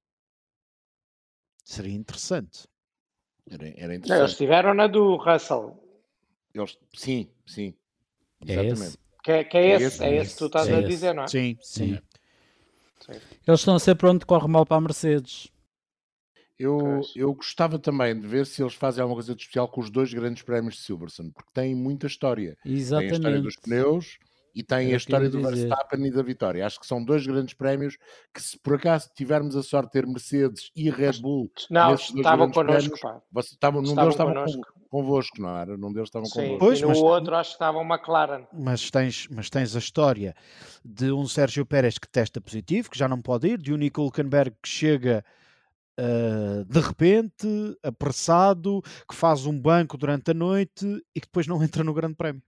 [1.64, 2.66] Seria interessante.
[3.50, 4.20] Era, era interessante.
[4.20, 5.76] eles tiveram na do Russell.
[6.54, 7.74] Eles, sim, sim.
[8.46, 8.98] É Exatamente.
[9.22, 11.14] Que, é, que é, é, esse, esse, é esse que tu estás é a dizer,
[11.14, 11.28] não é?
[11.28, 11.98] Sim, sim.
[13.00, 13.20] sim.
[13.46, 15.48] Eles estão a ser pronto corre mal para a Mercedes.
[16.58, 19.90] Eu, eu gostava também de ver se eles fazem alguma coisa de especial com os
[19.90, 22.56] dois grandes prémios de Silverstone, porque têm muita história.
[22.64, 23.08] Exatamente.
[23.08, 24.18] Tem a história dos pneus
[24.54, 25.68] e tem a eu ia história do dizer.
[25.68, 26.66] Verstappen e da vitória.
[26.66, 27.96] Acho que são dois grandes prémios
[28.34, 32.50] que, se por acaso tivermos a sorte de ter Mercedes e Red Bull, Não, estavam
[32.50, 33.22] grandes connosco, prémios, pá.
[33.30, 34.77] vocês estavam, num Estavam deles estavam connosco.
[34.90, 35.76] Con- convosco, não era?
[35.76, 36.58] Num deles estavam Sim, convosco.
[36.58, 38.46] Pois, e no mas- outro acho que estava uma McLaren.
[38.52, 40.34] Mas tens, mas tens a história
[40.84, 44.00] de um Sérgio Pérez que testa positivo, que já não pode ir, de um Nico
[44.02, 45.24] Hülkenberg que chega
[45.98, 47.46] ah, de repente,
[47.82, 52.14] apressado, que faz um banco durante a noite e que depois não entra no Grande
[52.14, 52.42] Prémio.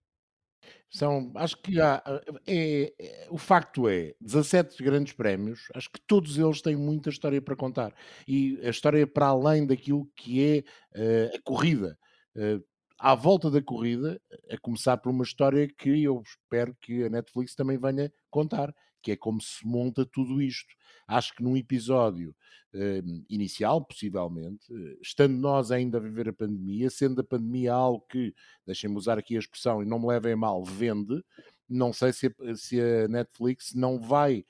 [0.93, 2.03] São, acho que há,
[2.47, 7.41] é, é- o facto é, 17 grandes prémios, acho que todos eles têm muita história
[7.41, 7.93] para contar.
[8.27, 11.97] E a história para além daquilo que é eh, a corrida.
[12.37, 12.61] Eh,
[12.99, 17.55] à volta da corrida, a começar por uma história que eu espero que a Netflix
[17.55, 20.75] também venha contar, que é como se monta tudo isto.
[21.07, 22.35] Acho que num episódio
[22.75, 28.05] eh, inicial, possivelmente, eh, estando nós ainda a viver a pandemia, sendo a pandemia algo
[28.09, 28.35] que
[28.67, 31.25] deixem-me usar aqui a expressão e não me levem mal, vende.
[31.69, 34.45] Não sei se a, se a Netflix não vai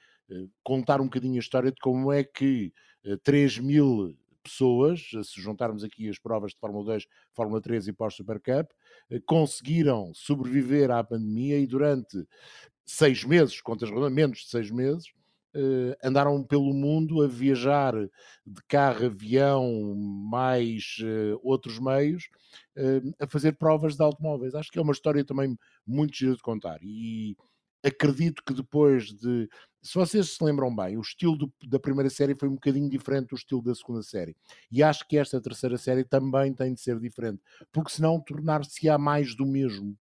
[0.62, 2.73] contar um bocadinho a história de como é que
[3.05, 4.16] eh, 3 mil
[4.51, 8.71] pessoas, eh, se juntarmos aqui as provas de Fórmula 2, Fórmula 3 e pós-Super Cup,
[9.11, 12.27] eh, conseguiram sobreviver à pandemia e durante
[12.85, 15.07] seis meses, contas menos de seis meses,
[15.55, 20.97] eh, andaram pelo mundo a viajar de carro, avião, mais
[21.43, 22.29] outros meios,
[23.21, 24.55] a fazer provas de automóveis.
[24.55, 26.79] Acho que é uma história também muito gira de contar.
[26.83, 27.37] E
[27.85, 29.49] acredito que depois de.
[29.83, 33.29] Se vocês se lembram bem, o estilo do- da primeira série foi um bocadinho diferente
[33.29, 34.37] do estilo da segunda série.
[34.71, 37.40] E acho que esta terceira série também tem de ser diferente,
[37.73, 39.97] porque senão tornar-se-á mais do mesmo.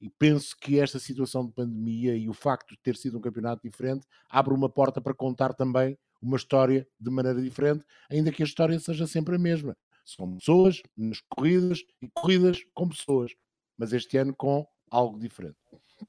[0.00, 3.62] E penso que esta situação de pandemia e o facto de ter sido um campeonato
[3.62, 8.46] diferente abre uma porta para contar também uma história de maneira diferente, ainda que a
[8.46, 9.76] história seja sempre a mesma.
[10.04, 13.32] São pessoas nas corridas e corridas com pessoas,
[13.76, 15.56] mas este ano com algo diferente.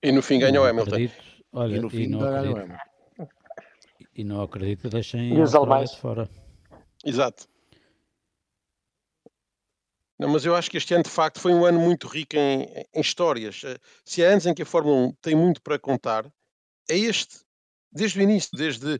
[0.03, 0.91] E no fim ganha o Hamilton.
[0.91, 1.15] acredito,
[1.51, 2.77] olha, e no fim não da acredito, Hamilton.
[4.17, 5.91] E não acredito que deixem E os alemães?
[5.91, 6.29] de fora.
[7.05, 7.47] Exato.
[10.19, 12.63] Não, mas eu acho que este ano, de facto, foi um ano muito rico em,
[12.93, 13.61] em histórias.
[13.63, 16.25] Eh, Se há anos em que a Fórmula 1 tem muito para contar,
[16.89, 17.39] é este.
[17.91, 18.99] Desde o início, desde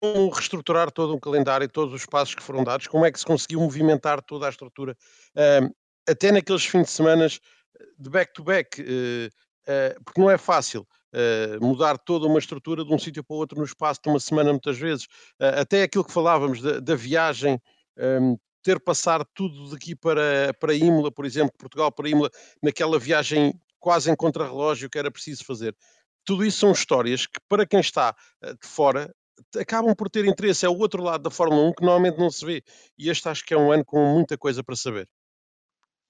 [0.00, 3.24] como reestruturar todo um calendário, todos os passos que foram dados, como é que se
[3.24, 4.96] conseguiu movimentar toda a estrutura,
[5.36, 5.70] Ahm,
[6.08, 9.30] até naqueles fins de semana de back-to-back, eh,
[9.68, 10.86] eh, porque não é fácil
[11.18, 14.20] eh, mudar toda uma estrutura de um sítio para o outro no espaço de uma
[14.20, 15.06] semana, muitas vezes.
[15.40, 17.58] Eh, até aquilo que falávamos da, da viagem,
[17.98, 22.30] ahm, ter passar tudo daqui para, para Imola, por exemplo, Portugal para Imola,
[22.62, 25.74] naquela viagem quase em contrarrelógio que era preciso fazer.
[26.22, 29.10] Tudo isso são histórias que, para quem está eh, de fora,
[29.58, 30.66] acabam por ter interesse.
[30.66, 32.62] É o outro lado da Fórmula 1 que normalmente não se vê.
[32.98, 35.08] E este acho que é um ano com muita coisa para saber.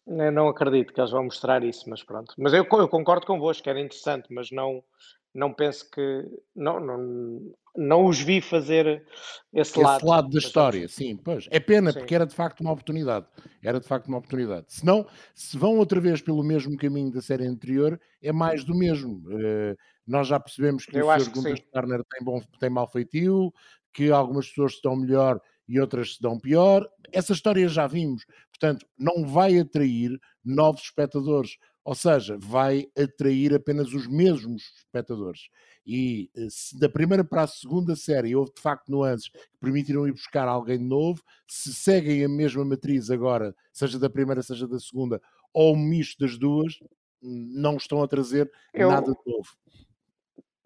[0.07, 2.33] Eu não acredito que eles vão mostrar isso, mas pronto.
[2.38, 4.83] Mas eu, eu concordo convosco, que era interessante, mas não,
[5.35, 6.25] não penso que.
[6.55, 9.05] Não, não, não os vi fazer
[9.53, 10.07] esse, Esse lado.
[10.07, 11.47] lado, da história, sim, pois.
[11.51, 11.99] É pena, Sim.
[11.99, 13.27] porque era de facto uma oportunidade.
[13.62, 14.66] Era de facto uma oportunidade.
[14.69, 18.75] Se não, se vão outra vez pelo mesmo caminho da série anterior, é mais do
[18.75, 19.23] mesmo.
[19.40, 19.75] Eh,
[20.07, 21.31] nós já percebemos que Eu o Sr.
[21.33, 21.62] Gunter sim.
[21.64, 23.53] Starner tem, bom, tem mau feitio,
[23.92, 26.88] que algumas pessoas dão melhor e outras se dão pior.
[27.12, 28.24] Essa história já vimos.
[28.50, 31.57] Portanto, não vai atrair novos espectadores.
[31.85, 35.42] Ou seja, vai atrair apenas os mesmos espectadores.
[35.87, 40.07] E eh, se da primeira para a segunda série houve de facto nuances que permitiram
[40.09, 44.81] ir buscar alguém novo, se seguem a mesma matriz agora, seja da primeira, seja da
[44.81, 46.74] segunda, ou um misto das duas,
[47.22, 49.48] hum, não estão a trazer Eu- nada de novo.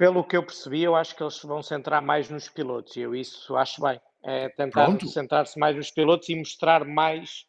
[0.00, 3.14] Pelo que eu percebi, eu acho que eles vão centrar mais nos pilotos e eu
[3.14, 4.00] isso acho bem.
[4.24, 7.44] É tentar centrar-se mais nos pilotos e mostrar mais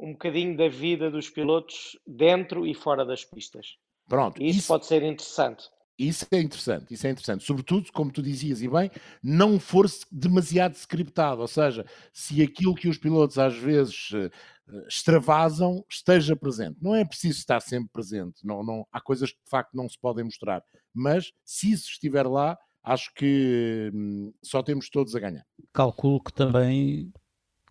[0.00, 3.76] um bocadinho da vida dos pilotos dentro e fora das pistas.
[4.08, 5.70] Pronto, isso, isso, pode ser interessante.
[5.98, 7.44] Isso é interessante, isso é interessante.
[7.44, 8.90] Sobretudo, como tu dizias e bem,
[9.22, 14.30] não for demasiado scriptado, ou seja, se aquilo que os pilotos às vezes eh,
[14.68, 16.78] eh, extravasam esteja presente.
[16.80, 19.98] Não é preciso estar sempre presente, não, não, há coisas que de facto não se
[19.98, 20.62] podem mostrar,
[20.94, 25.46] mas se isso estiver lá, acho que hum, só temos todos a ganhar.
[25.72, 27.12] Calculo que também,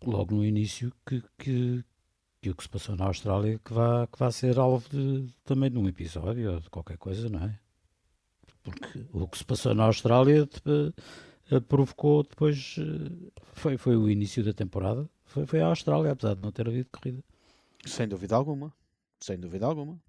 [0.06, 1.84] logo no início, que, que,
[2.42, 5.72] que o que se passou na Austrália que vai, que vai ser alvo de, também
[5.72, 7.60] de um episódio ou de qualquer coisa, não é?
[8.64, 10.94] Porque o que se passou na Austrália de-
[11.52, 16.36] eh, provocou depois, eh, foi, foi o início da temporada, foi, foi a Austrália, apesar
[16.36, 17.24] de não ter havido corrida.
[17.86, 18.72] Sem dúvida alguma.
[19.20, 20.00] Sem dúvida alguma.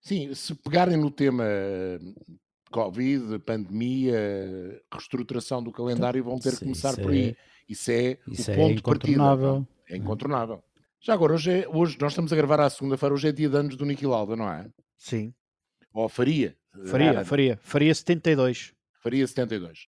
[0.00, 1.98] Sim, se pegarem no tema eh,
[2.72, 7.28] Covid, pandemia, reestruturação do calendário, vão ter que começar por aí.
[7.30, 7.36] é-
[7.68, 9.12] Isso é Isso o é ponto de partida.
[9.12, 9.66] incontornável.
[9.88, 10.64] É incontornável.
[11.00, 13.56] Já agora, hoje, é, hoje nós estamos a gravar à segunda-feira, hoje é dia de
[13.56, 14.68] anos do Niki Lauda, não é?
[14.96, 15.32] Sim.
[15.94, 17.58] Ou faria Faria, Era- faria.
[17.62, 18.72] Faria 72.
[19.02, 19.86] faria 72.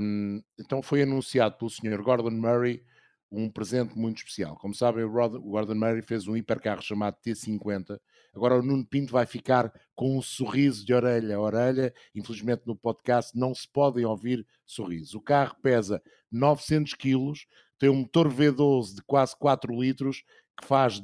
[0.00, 2.02] Hum, então foi anunciado pelo Sr.
[2.02, 2.82] Gordon Murray
[3.30, 4.56] um presente muito especial.
[4.56, 7.98] Como sabem, o Gordon Murray fez um hipercarro chamado T50.
[8.34, 11.92] Agora o Nuno Pinto vai ficar com um sorriso de orelha a orelha.
[12.14, 15.14] Infelizmente no podcast não se podem ouvir sorrisos.
[15.14, 17.46] O carro pesa 900 quilos,
[17.78, 20.22] tem um motor V12 de quase 4 litros
[20.58, 20.98] que faz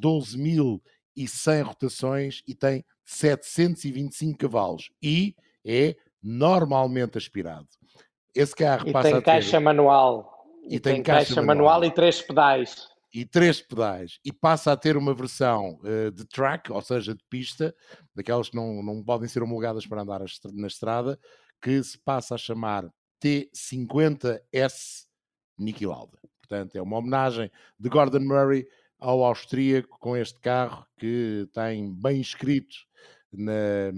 [1.16, 7.68] 12.100 rotações e tem 725 cavalos e é normalmente aspirado.
[8.34, 10.32] Esse carro E passa tem a ter caixa manual.
[10.68, 11.74] E E, tem tem, caixa caixa, manual.
[11.80, 11.84] manual.
[11.84, 12.88] e três pedais.
[13.12, 17.22] e três pedais e passa a ter uma versão eh, de track, ou seja, de
[17.30, 17.72] pista,
[18.14, 20.20] daquelas que não, não podem ser homologadas para andar
[20.52, 21.18] na estrada,
[21.62, 22.90] que se passa a chamar
[23.22, 25.06] T50S
[25.58, 26.18] Niki Lauda.
[26.40, 28.66] Portanto, é uma homenagem de Gordon Murray
[29.04, 32.74] ao austríaco com este carro que tem bem escrito
[33.30, 33.92] na,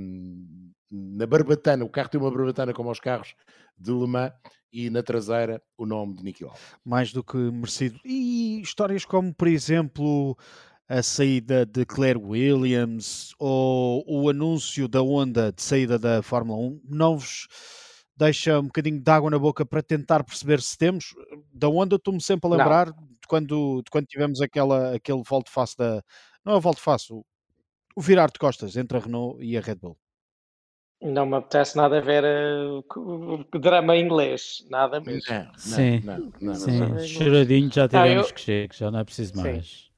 [0.90, 1.84] na barbatana.
[1.84, 3.34] O carro tem uma barbatana como os carros
[3.78, 4.32] de Le Mans
[4.72, 6.58] e na traseira o nome de Niki Lauda.
[6.84, 8.00] mais do que merecido.
[8.04, 10.36] E histórias como, por exemplo,
[10.88, 16.80] a saída de Claire Williams ou o anúncio da Honda de saída da Fórmula 1
[16.84, 17.46] não vos
[18.16, 21.14] deixa um bocadinho de água na boca para tentar perceber se temos.
[21.52, 23.15] Da Honda estou-me sempre a Não.
[23.26, 26.02] De quando, de quando tivemos aquela, aquele volte-face da...
[26.44, 27.24] Não é o volte-face, o,
[27.96, 29.98] o virar de costas entre a Renault e a Red Bull.
[31.02, 34.64] Não me apetece nada ver eh, co- co- drama em inglês.
[34.70, 35.20] Nada mesmo.
[35.34, 36.00] Não, não, Sim.
[36.04, 39.42] não, não, Sim, choradinho já tivemos eu- que chega, já não é preciso Sim.
[39.42, 39.90] mais.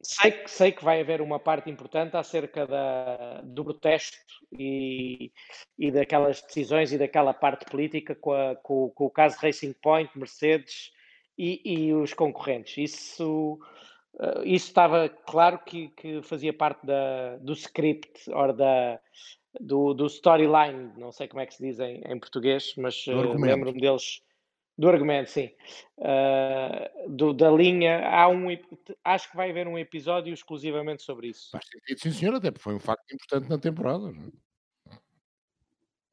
[0.00, 4.16] Sei que, sei que vai haver uma parte importante acerca da, do protesto
[4.52, 5.32] e,
[5.76, 10.16] e daquelas decisões e daquela parte política com, a- com- com o caso Racing Point,
[10.16, 10.92] Mercedes
[11.38, 12.76] e, e os concorrentes.
[12.76, 13.58] Isso,
[14.18, 19.00] eh, isso estava claro que, que fazia parte da, do script ou da,
[19.60, 23.40] do, do storyline, não sei como é que se diz em, em português, mas argumento.
[23.40, 24.22] lembro-me deles.
[24.76, 25.50] Do argumento, sim.
[26.00, 28.46] Ah, do- da linha, há um,
[29.02, 31.48] acho que vai haver um episódio exclusivamente sobre isso.
[31.50, 34.12] Faz sentido, sim, senhor, até porque foi um facto importante na temporada.
[34.12, 34.47] não é?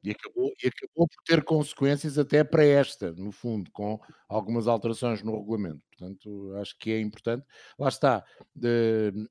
[0.06, 5.20] E acabou, e acabou por ter consequências até para esta, no fundo, com algumas alterações
[5.20, 5.82] no regulamento.
[5.90, 7.44] Portanto, acho que é importante.
[7.76, 8.24] Lá está.
[8.54, 9.28] de-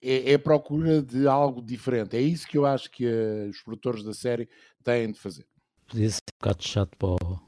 [0.00, 2.16] é, é a procura de algo diferente.
[2.16, 4.48] É isso que eu acho que eh, os produtores da série
[4.82, 5.44] têm de fazer.
[5.86, 7.40] Podia ser um bocado chato para,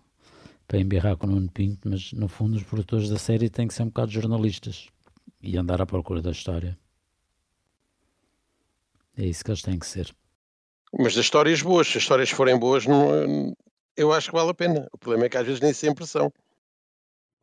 [0.67, 3.73] para embirrar com o Nuno Pinto, mas no fundo os produtores da série têm que
[3.75, 4.89] ser um bocado jornalistas
[5.41, 6.77] e andar à procura da história.
[9.17, 10.13] É isso que eles têm que ser.
[10.93, 13.55] Mas das histórias boas, se as histórias forem boas, não-
[13.97, 14.89] eu acho que vale a pena.
[14.93, 16.33] O problema é que às vezes nem sempre são.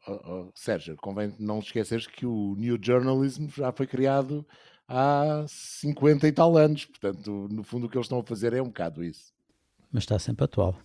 [0.07, 4.45] Oh, oh, Sérgio, convém não esqueceres que o New Journalism já foi criado
[4.87, 6.85] há 50 e tal anos.
[6.85, 9.33] Portanto, no fundo, o que eles estão a fazer é um bocado isso.
[9.91, 10.75] Mas está sempre atual.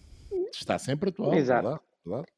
[0.53, 1.35] Está sempre atual.
[1.35, 1.81] Exato.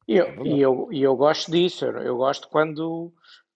[0.07, 0.49] E eu, verdade.
[0.49, 3.11] e eu, e eu gosto disso, eu, eu gosto quando,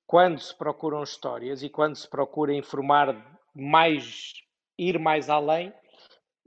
[0.08, 4.34] quando se procuram histórias e quando se procura informar mais,
[4.76, 5.72] ir mais além,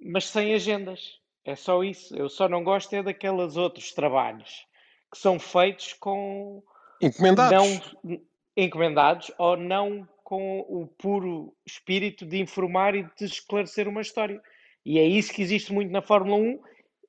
[0.05, 1.21] mas sem agendas.
[1.45, 2.15] É só isso.
[2.17, 4.65] Eu só não gosto é daqueles outros trabalhos
[5.13, 6.63] que são feitos com
[7.01, 7.93] Encomendados.
[8.05, 8.21] não
[8.57, 14.41] encomendados ou não com o puro espírito de informar e de esclarecer uma história.
[14.85, 16.61] E é isso que existe muito na Fórmula 1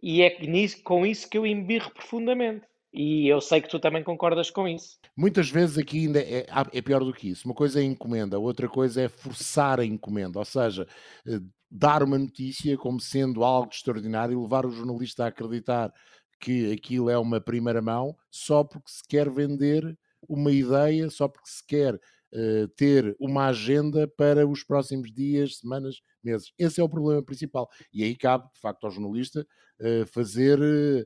[0.01, 2.65] e é nisso, com isso que eu embirro profundamente.
[2.93, 4.99] E eu sei que tu também concordas com isso.
[5.17, 7.47] Muitas vezes aqui ainda é, há- é pior do que isso.
[7.47, 10.37] Uma coisa é encomenda, outra coisa é forçar a encomenda.
[10.37, 10.87] Ou seja,
[11.27, 11.39] eh,
[11.73, 15.91] dar uma notícia como sendo algo extraordinário e levar o jornalista a acreditar
[16.39, 19.97] que aquilo é uma primeira mão só porque se quer vender
[20.29, 21.99] uma ideia, só porque se quer
[22.31, 26.51] eh, ter uma agenda para os próximos dias, semanas, meses.
[26.57, 27.69] Esse é o problema principal.
[27.91, 29.45] E aí cabe, de facto, ao jornalista
[29.79, 31.05] eh, fazer eh,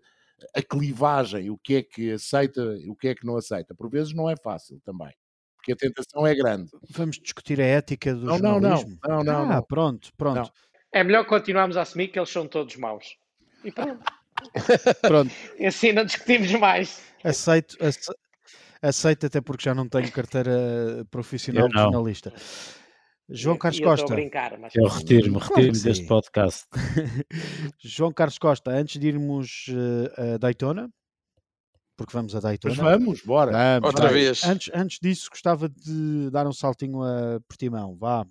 [0.54, 3.74] a clivagem, o que é que aceita, o que é que não aceita.
[3.74, 5.14] Por vezes não é fácil também,
[5.68, 6.70] porque a tentação é grande.
[6.92, 9.00] Vamos discutir a ética do Não, não, não, jornalismo?
[9.08, 9.64] não, não, ah, não.
[9.64, 10.36] pronto, pronto.
[10.38, 10.52] Não.
[10.94, 13.18] É melhor continuarmos a assumir que eles são todos maus.
[13.64, 14.04] E pronto.
[15.02, 15.34] pronto.
[15.58, 17.02] E assim não discutimos mais.
[17.24, 18.14] Aceito, ace-
[18.82, 21.84] aceito até porque já não tenho carteira profissional de não.
[21.84, 22.34] jornalista.
[23.30, 24.16] João Carlos e Costa.
[24.58, 25.84] mas Eu retiro-me, Claro retiro-me sim.
[25.84, 26.66] deste podcast.
[27.84, 29.66] João Carlos Costa, antes de irmos
[30.18, 30.90] eh, a Daytona,
[31.98, 32.76] porque vamos a Daytona.
[32.76, 33.52] Mas vamos, bora.
[33.52, 34.14] Vamos, Outra vamos.
[34.14, 34.44] vez.
[34.44, 37.98] Antes, antes disso, gostava de dar um saltinho a Portimão.
[38.00, 38.26] Vá,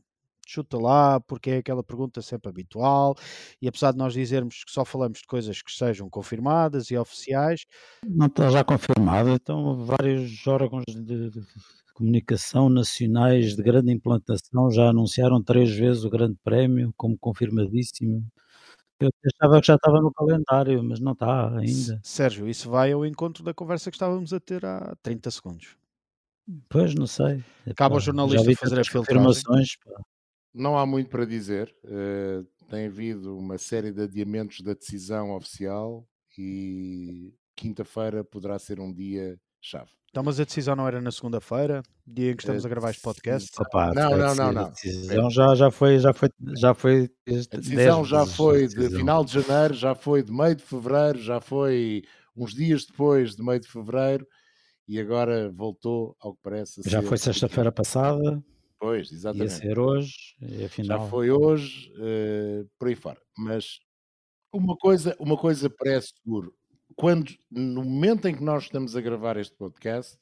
[0.47, 3.17] chuta lá, porque é aquela pergunta sempre habitual.
[3.61, 7.67] E apesar de nós dizermos que só falamos de coisas que sejam confirmadas e oficiais,
[8.07, 11.43] Não está já confirmado, então vários órgãos de, de
[11.93, 18.25] comunicação nacionais de grande implantação já anunciaram três vezes o grande prémio como confirmadíssimo.
[18.99, 22.01] Eu achava que já estava no calendário, mas não está ainda.
[22.03, 25.77] Sérgio, isso vai ao encontro da conversa que estávamos a ter há 30 segundos.
[26.69, 27.43] Pois, não sei.
[27.77, 28.93] Cabe ao Epá, jornalista fazer a filtragem.
[28.93, 30.01] confirmações, pá.
[30.55, 31.75] Não há muito para dizer.
[31.85, 38.93] eh, tem havido uma série de adiamentos da decisão oficial e quinta-feira poderá ser um
[38.93, 39.91] dia chave.
[40.17, 43.03] Então, mas a decisão não era na segunda-feira, dia em que estamos a gravar este
[43.03, 43.51] podcast?
[43.61, 44.71] Opá, Não, não, ser não, a não.
[44.71, 47.11] decisão já, já foi, já foi, já foi.
[47.53, 51.39] A decisão já foi de final de janeiro, já foi de meio de fevereiro, já
[51.39, 52.03] foi
[52.35, 54.27] uns dias depois de meio de fevereiro
[54.89, 56.81] e agora voltou ao que parece.
[56.81, 58.43] a Já foi sexta-feira passada,
[58.81, 59.53] Pois, ia exatamente.
[59.53, 61.11] ser hoje, e Já afinal.
[61.11, 63.21] foi hoje, eh, por aí fora.
[63.37, 63.81] Mas
[64.51, 66.55] uma coisa, uma coisa parece seguro.
[66.97, 70.19] Quando, no momento em que nós estamos a gravar este podcast,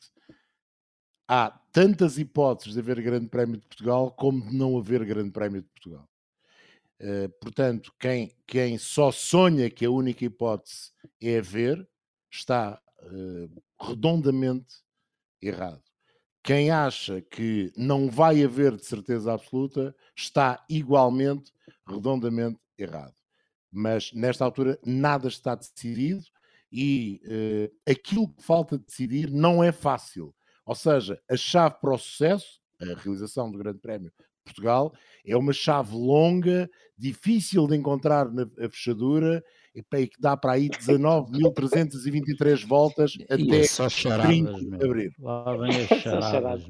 [1.29, 5.63] há tantas hipóteses de haver Grande Prémio de Portugal como de não haver Grande Prémio
[5.63, 6.09] de Portugal.
[6.99, 10.91] Eh, portanto, quem, quem só sonha que a única hipótese
[11.23, 11.89] é haver,
[12.29, 13.49] está eh,
[13.81, 14.75] redondamente
[15.41, 15.83] errado.
[16.43, 21.53] Quem acha que não vai haver de certeza absoluta está igualmente
[21.87, 23.15] redondamente errado.
[23.71, 26.25] Mas nesta altura nada está decidido
[26.77, 30.35] e eh, aquilo que falta decidir não é fácil.
[30.67, 34.93] Ou seja, a chave para o sucesso, a realização do Grande Prémio de Portugal,
[35.25, 36.69] é uma chave longa,
[36.99, 39.41] difícil de encontrar na a fechadura
[39.73, 45.13] e que dá para aí 19.323 voltas até é só charadas, 30 de abril.
[45.21, 46.67] Lá vem as charadas.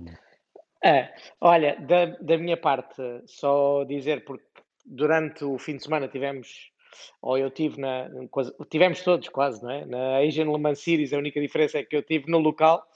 [0.84, 4.44] É, olha, da, da minha parte, só dizer, porque
[4.84, 6.73] durante o fim de semana tivemos,
[7.20, 9.84] ou eu tive na, quase- tivemos todos quase, não é?
[9.84, 12.86] Na Asian Le Mans Series, a única diferença é que eu tive no local.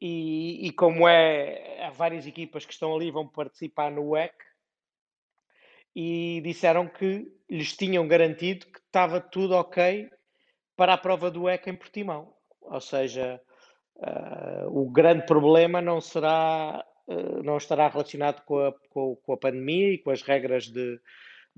[0.00, 4.34] E, e como é, há várias equipas que estão ali vão participar no WEC
[5.94, 10.08] e disseram que lhes tinham garantido que estava tudo ok
[10.74, 12.32] para a prova do WEC em Portimão.
[12.62, 13.38] Ou seja,
[14.00, 19.36] ah, o grande problema não será, ah, não estará relacionado com a, com, com a
[19.36, 20.98] pandemia e com as regras de,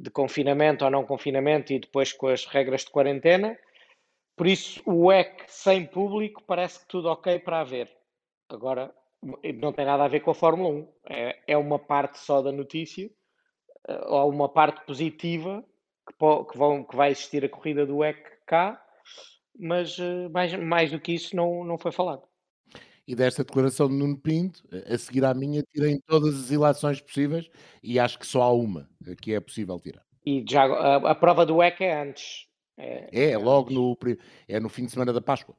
[0.03, 3.57] de confinamento ou não confinamento e depois com as regras de quarentena.
[4.37, 7.89] Por isso, o WEC sem público parece que tudo ok para haver.
[8.49, 8.93] Agora,
[9.61, 10.89] não tem nada a ver com a Fórmula 1.
[11.09, 13.09] É, é uma parte só da notícia,
[13.87, 15.65] eh, ou uma parte positiva
[16.09, 18.85] que, que vão, que vai existir a corrida do WEC cá,
[19.57, 22.27] mas eh, mais, mais do que isso não, não foi falado.
[23.07, 27.01] E desta declaração de Nuno Pinto, a a seguir à minha, tirei todas as ilações
[27.01, 27.49] possíveis
[27.83, 28.89] e acho que só há uma
[29.21, 30.05] que é possível tirar.
[30.25, 32.47] E já, a, a prova do WEC é antes.
[32.79, 33.75] É, É, logo antes.
[33.77, 33.97] no,
[34.49, 35.57] é no fim de semana da Páscoa.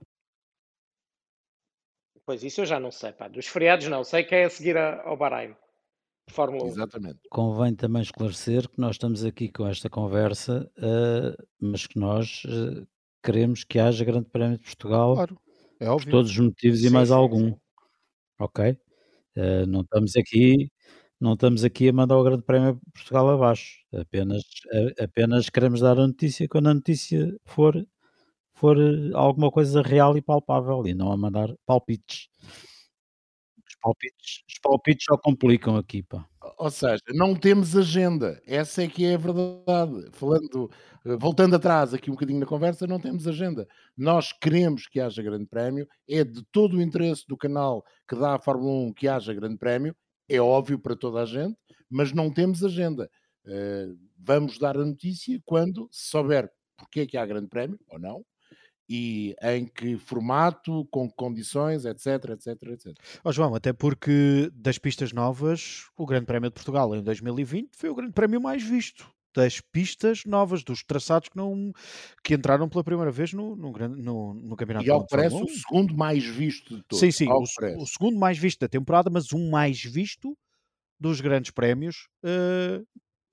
[2.25, 3.27] Pois isso eu já não sei, pá.
[3.27, 5.53] Dos feriados não, sei que é a seguir a- ao Bahrein.
[6.29, 6.67] Fórmula 1.
[6.67, 7.19] Exatamente.
[7.29, 12.85] Convém também esclarecer que nós estamos aqui com esta conversa, eh, mas que nós eh,
[13.21, 15.37] queremos que haja Grande Prémio de Portugal Claro,
[15.79, 16.07] é por óbvio.
[16.07, 17.57] todos os motivos e Sim, mais sim, algum, sim.
[18.39, 18.77] ok?
[19.37, 20.69] Eh, não estamos aqui,
[21.21, 23.79] não estamos aqui a mandar o Grande Prémio de Portugal abaixo.
[23.93, 24.43] Apenas,
[24.99, 27.75] a- apenas queremos dar a notícia quando a notícia for,
[28.55, 32.29] for eh, alguma coisa real e palpável e não a mandar palpites.
[33.83, 36.25] Palpites, os palpites só complicam aqui, pá.
[36.57, 38.41] Ou seja, não temos agenda.
[38.47, 40.09] Essa é que é a verdade.
[40.13, 40.71] Falando,
[41.05, 43.67] eh, voltando atrás aqui um bocadinho na conversa, não temos agenda.
[43.97, 48.35] Nós queremos que haja grande prémio, é de todo o interesse do canal que dá
[48.35, 49.93] à Fórmula 1 que haja grande prémio,
[50.29, 51.57] é óbvio para toda a gente,
[51.89, 53.09] mas não temos agenda.
[53.45, 57.99] Eh, vamos dar a notícia quando se souber porque é que há grande prémio ou
[57.99, 58.25] não,
[58.95, 62.95] e em que formato, com que condições, etc, etc, etc.
[63.23, 67.89] Ó João, até porque das pistas novas, o Grande Prémio de Portugal em 2020 foi
[67.89, 69.11] o Grande Prémio mais visto.
[69.35, 71.73] Das pistas novas, dos traçados que, não,
[72.23, 75.47] que entraram pela primeira vez no, no, no, no Campeonato E ao parece o 1.
[75.47, 76.99] segundo mais visto de todos.
[76.99, 80.37] Sim, sim, o, o segundo mais visto da temporada, mas o mais visto
[80.99, 82.83] dos grandes prémios eh,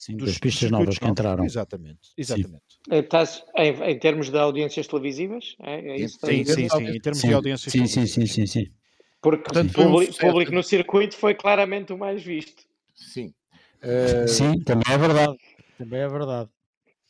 [0.01, 1.21] Sim, dos, das pistas novas que novos.
[1.21, 1.45] entraram.
[1.45, 2.63] Exatamente, exatamente.
[2.91, 5.55] Estás em, em termos de audiências televisivas?
[5.61, 8.33] É, é isso Sim, sim, sim, em termos Sim, de audiências sim, sim, sim, televisivas.
[8.33, 8.73] sim, sim.
[9.21, 12.65] Porque Portanto, um público, no circuito foi claramente o mais visto.
[12.95, 13.35] Sim.
[13.83, 15.37] Eh, Sim, também é verdade.
[15.77, 16.51] Também é verdade.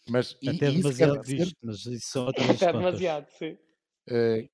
[0.09, 2.76] mas e, Até e demasiado dizer, visto, mas isso são outras Até contas.
[2.76, 3.57] demasiado, sim.
[4.09, 4.49] eh,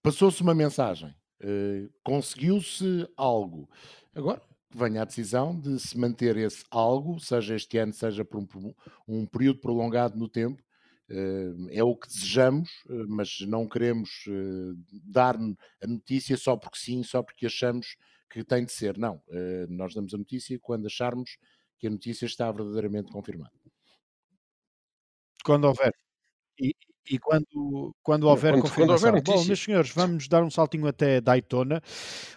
[0.00, 3.68] passou-se uma mensagem, eh, conseguiu-se algo.
[4.14, 4.40] Agora
[4.74, 8.74] venha a decisão de se manter esse algo, seja este ano, seja por um,
[9.08, 10.62] um período prolongado no tempo.
[11.10, 16.78] eh, é o que desejamos, eh, mas não queremos eh, dar a notícia só porque
[16.78, 17.96] sim, só porque achamos
[18.30, 18.96] que tem de ser.
[18.98, 19.20] Não,
[19.68, 21.36] nós damos a notícia quando acharmos
[21.78, 23.52] que a notícia está verdadeiramente confirmada.
[25.44, 25.92] Quando houver.
[26.58, 26.74] E,
[27.10, 29.42] e quando, quando houver quando, quando houver confirmação.
[29.42, 31.82] Bom, meus senhores, vamos dar um saltinho até Daytona,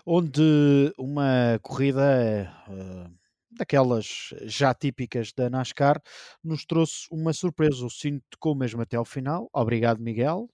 [0.05, 3.09] onde uma corrida eh,
[3.51, 6.01] daquelas já típicas da NASCAR
[6.43, 7.86] nos trouxe uma surpresa.
[7.86, 9.49] O cinto tocou mesmo até ao final.
[9.53, 10.49] Obrigado, Miguel.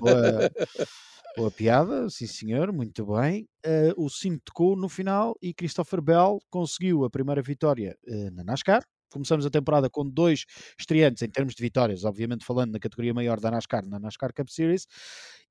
[0.00, 0.50] Boa,
[1.36, 3.48] boa piada, sim senhor, muito bem.
[3.64, 8.44] Eh, o cinto tocou no final e Christopher Bell conseguiu a primeira vitória eh, na
[8.44, 8.84] NASCAR.
[9.10, 10.44] Começamos a temporada com dois
[10.78, 14.48] estreantes em termos de vitórias, obviamente falando na categoria maior da NASCAR, na NASCAR Cup
[14.48, 14.86] Series,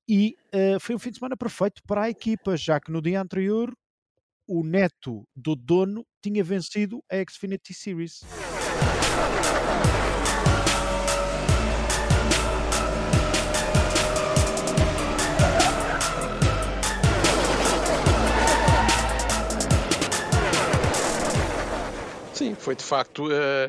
[0.07, 3.22] e eh, foi um fim de semana perfeito para a equipa, já que no dia
[3.22, 3.72] anterior
[4.47, 8.22] o neto do dono tinha vencido a Xfinity Series.
[22.40, 23.68] Sim, foi de facto eh,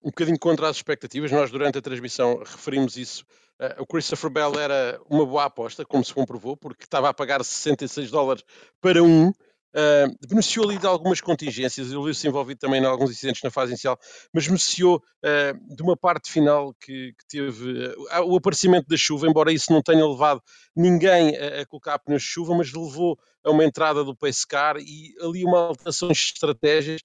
[0.00, 1.32] um bocadinho contra as expectativas.
[1.32, 3.24] Nós, durante a transmissão, referimos isso.
[3.58, 7.42] Eh, o Christopher Bell era uma boa aposta, como se comprovou, porque estava a pagar
[7.42, 8.44] 66 dólares
[8.80, 9.30] para um.
[9.30, 13.72] Uh, beneficiou ali de algumas contingências, ele viu-se envolvido também em alguns incidentes na fase
[13.72, 13.98] inicial,
[14.30, 19.26] mas beneficiou uh, de uma parte final que, que teve uh, o aparecimento da chuva,
[19.26, 20.42] embora isso não tenha levado
[20.76, 24.76] ninguém a, a colocar pneus de chuva, mas levou a uma entrada do pace car
[24.76, 27.00] e ali uma alteração de estratégias.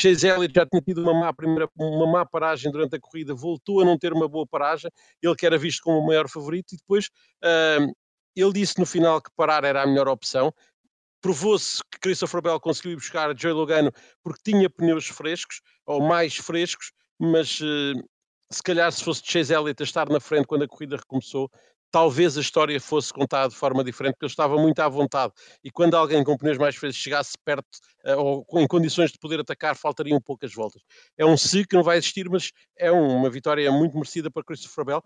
[0.00, 3.80] Chase Elliott já tinha tido uma má, primeira, uma má paragem durante a corrida, voltou
[3.80, 4.90] a não ter uma boa paragem,
[5.22, 7.08] ele que era visto como o maior favorito, e depois
[8.34, 10.52] ele disse no final que parar era a melhor opção,
[11.20, 16.36] provou-se que Christopher Bell conseguiu ir buscar Joey Logano porque tinha pneus frescos, ou mais
[16.36, 18.02] frescos, mas uh,
[18.50, 21.50] se calhar se fosse Chase Elliott a estar na frente quando a corrida recomeçou,
[21.90, 25.32] talvez a história fosse contada de forma diferente, porque ele estava muito à vontade.
[25.62, 27.66] E quando alguém com pneus mais frescos chegasse perto,
[28.04, 30.82] uh, ou em condições de poder atacar, faltariam poucas voltas.
[31.16, 34.84] É um se que não vai existir, mas é uma vitória muito merecida para Christopher
[34.84, 35.02] Bell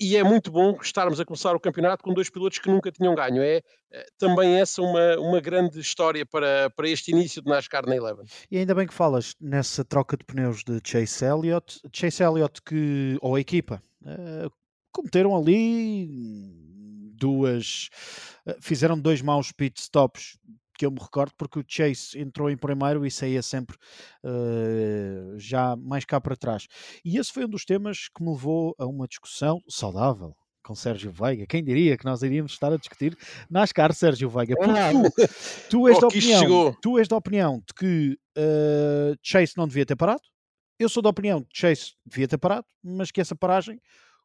[0.00, 3.14] e é muito bom estarmos a começar o campeonato com dois pilotos que nunca tinham
[3.14, 3.42] ganho.
[3.42, 3.60] É,
[3.92, 8.24] é também essa uma, uma grande história para, para este início de NASCAR na Eleven.
[8.50, 11.80] E ainda bem que falas nessa troca de pneus de Chase Elliott.
[11.92, 14.50] Chase Elliott que, ou a equipa, uh,
[14.92, 16.08] cometeram ali
[17.16, 17.88] duas...
[18.46, 20.38] Uh, fizeram dois maus pit stops
[20.80, 23.76] que eu me recordo, porque o Chase entrou em primeiro e saía sempre
[24.24, 26.66] uh, já mais cá para trás.
[27.04, 31.10] E esse foi um dos temas que me levou a uma discussão saudável com Sérgio
[31.10, 31.46] Veiga.
[31.46, 33.14] Quem diria que nós iríamos estar a discutir
[33.50, 34.54] NASCAR, Sérgio Veiga?
[34.56, 35.28] Porque
[35.68, 39.84] tu, tu, és, da opinião, tu és da opinião de que uh, Chase não devia
[39.84, 40.22] ter parado,
[40.78, 43.78] eu sou da opinião de que Chase devia ter parado, mas que essa paragem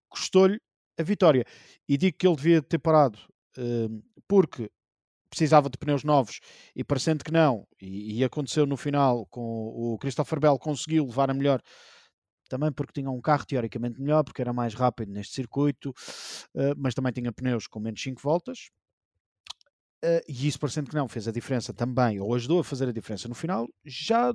[0.10, 0.60] custou-lhe
[0.98, 1.46] a vitória.
[1.88, 3.20] E digo que ele devia ter parado
[3.58, 4.70] uh, porque
[5.30, 6.40] precisava de pneus novos
[6.76, 11.34] e parecendo que não, e, aconteceu no final com o Christopher Bell conseguiu levar a
[11.34, 11.62] melhor
[12.48, 16.94] também porque tinha um carro teoricamente melhor, porque era mais rápido neste circuito, uh, mas
[16.94, 18.70] também tinha pneus com menos 5 voltas.
[20.04, 22.92] Uh, e isso parecendo que não fez a diferença também, ou ajudou a fazer a
[22.92, 23.68] diferença no final.
[23.84, 24.32] Já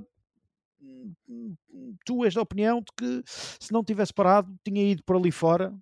[2.05, 5.73] tu és da opinião de que se não tivesse parado, tinha ido por ali fora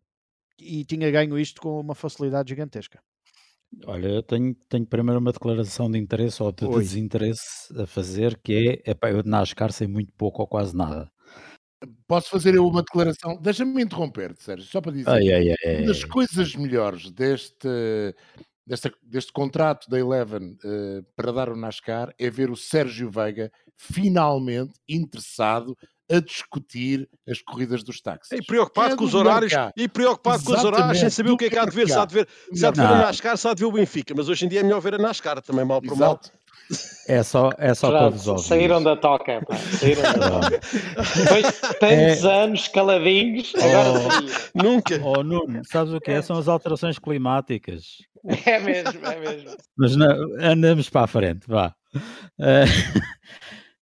[0.60, 3.02] e tinha ganho isto com uma facilidade gigantesca.
[3.86, 6.82] Olha, eu tenho, tenho primeiro uma declaração de interesse ou de Oi.
[6.82, 11.12] desinteresse a fazer, que é, epá, eu de NASCAR sei muito pouco ou quase nada.
[12.08, 13.38] Posso fazer eu uma declaração?
[13.40, 15.10] Deixa-me interromper, Sérgio, só para dizer.
[15.10, 16.10] Ai, ai, ai, Uma das ai.
[16.10, 17.68] coisas melhores deste,
[18.70, 23.52] desta- deste contrato da Eleven eh, para dar o NASCAR é ver o Sérgio Veiga
[23.76, 25.76] finalmente interessado
[26.12, 28.32] a discutir as corridas dos táxis.
[28.40, 31.38] E preocupado É com os horários, e preocupado com os horários, sem Exatamente, saber o
[31.38, 31.88] que é que há de ver.
[31.88, 33.72] Se há de ver, se há de ver a NASCAR, se há de ver o
[33.72, 36.20] Benfica, mas hoje em dia é melhor ver a NASCAR, também mal por mal.
[37.08, 38.44] É só, é só para Já vos ouvir.
[38.44, 40.60] saíram da toca, pá, saíram da toca.
[41.16, 41.52] Depois de
[41.82, 42.08] É.
[42.10, 44.12] tantos anos caladinhos, agora Oh.
[44.12, 44.34] saíram.
[44.56, 45.02] Nunca.
[45.04, 46.22] Oh, Nuno, sabes o que é?
[46.22, 47.98] São as alterações climáticas.
[48.46, 49.50] É mesmo, é mesmo.
[49.78, 50.08] Mas não,
[50.40, 51.74] andamos para a frente, vá.
[52.40, 52.66] Eh,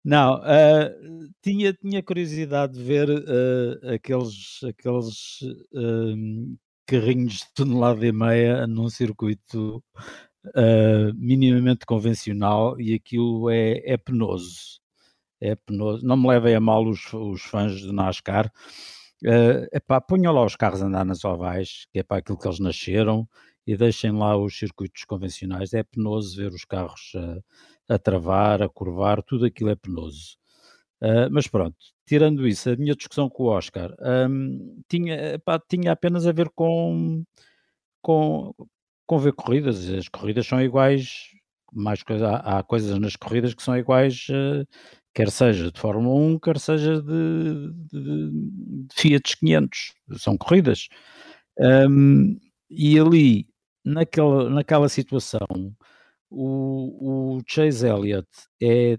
[0.04, 0.94] não, eh,
[1.42, 5.40] tinha, tinha curiosidade de ver eh, aqueles, aqueles
[6.86, 9.82] carrinhos de tonelada e meia num circuito
[10.54, 14.80] eh, minimamente convencional e aquilo é, é penoso.
[15.40, 16.06] É penoso.
[16.06, 18.50] Não me levem a mal os, os fãs de NASCAR.
[19.22, 22.48] Uh, epá, ponham lá os carros a andar nas ovais, que é para aquilo que
[22.48, 23.28] eles nasceram,
[23.66, 25.74] e deixem lá os circuitos convencionais.
[25.74, 27.12] É penoso ver os carros
[27.88, 30.38] a, a travar, a curvar, tudo aquilo é penoso.
[31.02, 31.76] Uh, mas pronto,
[32.06, 33.94] tirando isso, a minha discussão com o Oscar
[34.28, 37.24] um, tinha, epá, tinha apenas a ver com,
[38.02, 38.54] com,
[39.10, 39.90] com ver corridas.
[39.90, 41.30] As corridas são iguais,
[41.72, 44.64] mais coisa, há, há coisas nas corridas que são iguais uh,
[45.12, 48.30] quer seja de Fórmula 1, quer seja de, de,
[48.86, 50.86] de Fiat 500, são corridas.
[51.58, 52.38] Um,
[52.70, 53.48] e ali,
[53.84, 55.74] naquela, naquela situação,
[56.30, 58.28] o, o Chase Elliott
[58.62, 58.96] é,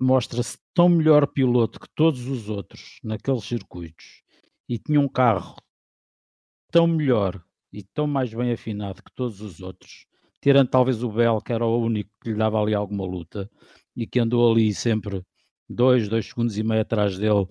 [0.00, 4.22] mostra-se tão melhor piloto que todos os outros naqueles circuitos
[4.68, 5.56] e tinha um carro
[6.70, 10.06] tão melhor e tão mais bem afinado que todos os outros,
[10.40, 13.50] tirando talvez o Bell, que era o único que lhe dava ali alguma luta
[13.96, 15.22] e que andou ali sempre
[15.68, 17.46] dois, dois segundos e meio atrás dele,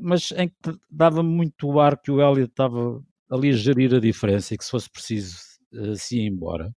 [0.00, 4.00] mas em que dava muito o ar que o Elliott estava ali a gerir a
[4.00, 5.36] diferença e que se fosse preciso
[5.74, 6.74] uh, se ia embora.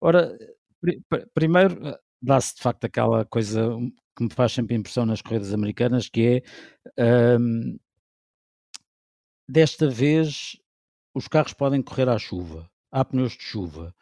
[0.00, 0.36] Ora,
[0.80, 3.68] pr primeiro eh, dá-se de facto aquela coisa
[4.16, 6.42] que me faz sempre impressão nas corridas americanas, que
[6.96, 7.78] é um,
[9.48, 10.56] desta vez
[11.18, 13.92] os carros podem correr à chuva, há pneus de chuva,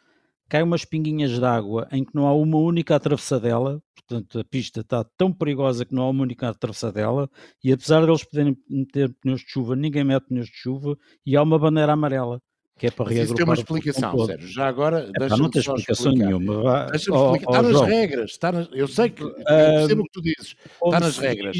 [0.47, 4.81] cai umas pinguinhas de água em que não há uma única atravessadela, portanto a pista
[4.81, 7.27] está tão perigosa que não há uma única atravessadela,
[7.63, 10.95] e apesar deles poderem meter pneus de chuva, ninguém mete pneus de chuva,
[11.25, 12.39] e há uma bandeira amarela.
[12.77, 14.47] Que é para Mas isso tem uma explicação, Sérgio.
[14.49, 16.25] Já agora, é, Não tem explicação explicar.
[16.25, 16.85] nenhuma.
[16.91, 17.49] Deixa-me explicar.
[17.49, 17.85] está nas João.
[17.85, 18.29] regras.
[18.29, 18.69] Está nas...
[18.71, 19.23] Eu sei que.
[19.23, 20.55] Eu percebo o que tu dizes.
[20.85, 21.57] Está nas regras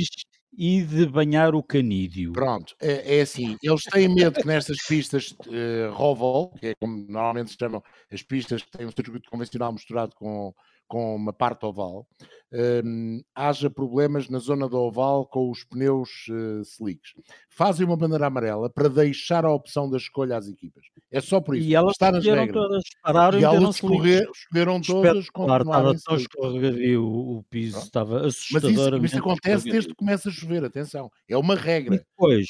[0.58, 2.34] e de banhar o canídeo.
[2.34, 6.98] Pronto, é, é assim, eles têm medo que nestas pistas uh, Roval, que é como
[7.08, 10.52] normalmente se chamam as pistas que têm um circuito convencional misturado com,
[10.88, 12.08] com uma parte oval,
[12.52, 17.14] um, haja problemas na zona do oval com os pneus uh, slicks.
[17.50, 20.86] Fazem uma bandeira amarela para deixar a opção da escolha às equipas.
[21.12, 21.68] É só por isso.
[21.68, 22.52] E elas Está nas regras.
[22.52, 25.30] todas, pararam e, elas escorrer, escolheram todas.
[25.30, 27.86] Claro, estava tão escorregadio, o piso Pronto.
[27.86, 28.72] estava assustador.
[28.72, 31.12] Mas isso, isso acontece desde que começa a chover, atenção.
[31.28, 31.96] É uma regra.
[31.96, 32.48] E depois,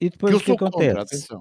[0.00, 1.28] e depois o que acontece?
[1.28, 1.40] Contra,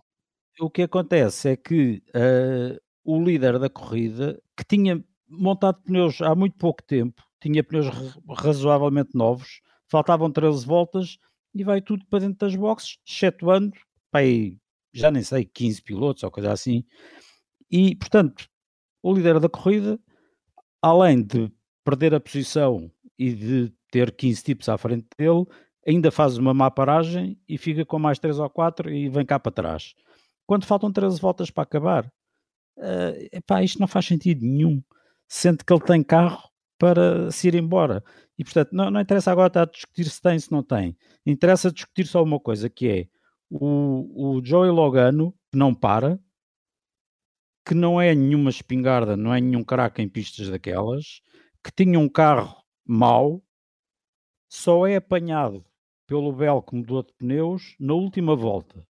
[0.60, 5.04] o que acontece é que uh, o líder da corrida, que tinha
[5.34, 7.88] montado pneus há muito pouco tempo, tinha pneus
[8.30, 11.18] razoavelmente novos, faltavam 13 voltas
[11.54, 13.74] e vai tudo para dentro das boxes, excetuando,
[14.12, 14.58] pai,
[14.94, 16.84] já nem sei, 15 pilotos ou coisa assim.
[17.70, 18.48] E, portanto,
[19.02, 20.00] o líder da corrida,
[20.82, 21.52] além de
[21.84, 25.46] perder a posição e de ter 15 tipos à frente dele,
[25.86, 29.40] ainda faz uma má paragem e fica com mais 3 ou 4 e vem cá
[29.40, 29.94] para trás.
[30.46, 32.06] Quando faltam 13 voltas para acabar,
[32.78, 34.82] uh, epá, isto não faz sentido nenhum
[35.34, 38.04] sente que ele tem carro para se ir embora.
[38.38, 40.96] E portanto, não, não interessa agora estar a discutir se tem, se não tem.
[41.26, 43.08] Interessa discutir só uma coisa, que é
[43.50, 46.20] o, o Joey Logano, que não para,
[47.66, 51.22] que não é nenhuma espingarda, não é nenhum craque em pistas daquelas,
[51.64, 53.44] que tinha um carro mau,
[54.48, 55.66] só é apanhado
[56.06, 58.86] pelo Bell que mudou de pneus na última volta.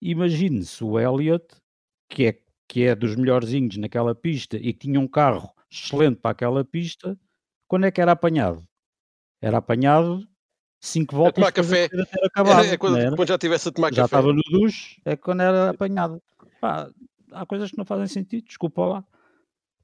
[0.00, 1.46] Imagine-se o Elliott,
[2.08, 6.30] que é que é dos melhorzinhos naquela pista e que tinha um carro excelente para
[6.30, 7.18] aquela pista,
[7.66, 8.66] quando é que era apanhado?
[9.40, 10.26] Era apanhado
[10.80, 11.88] cinco voltas a tomar café.
[11.88, 13.16] Ter acabado, é, é quando, era?
[13.16, 14.16] quando já tivesse a tomar já café.
[14.16, 16.22] Já estava no duche, é quando era apanhado.
[16.60, 16.90] Pá,
[17.32, 19.04] há coisas que não fazem sentido, desculpa lá.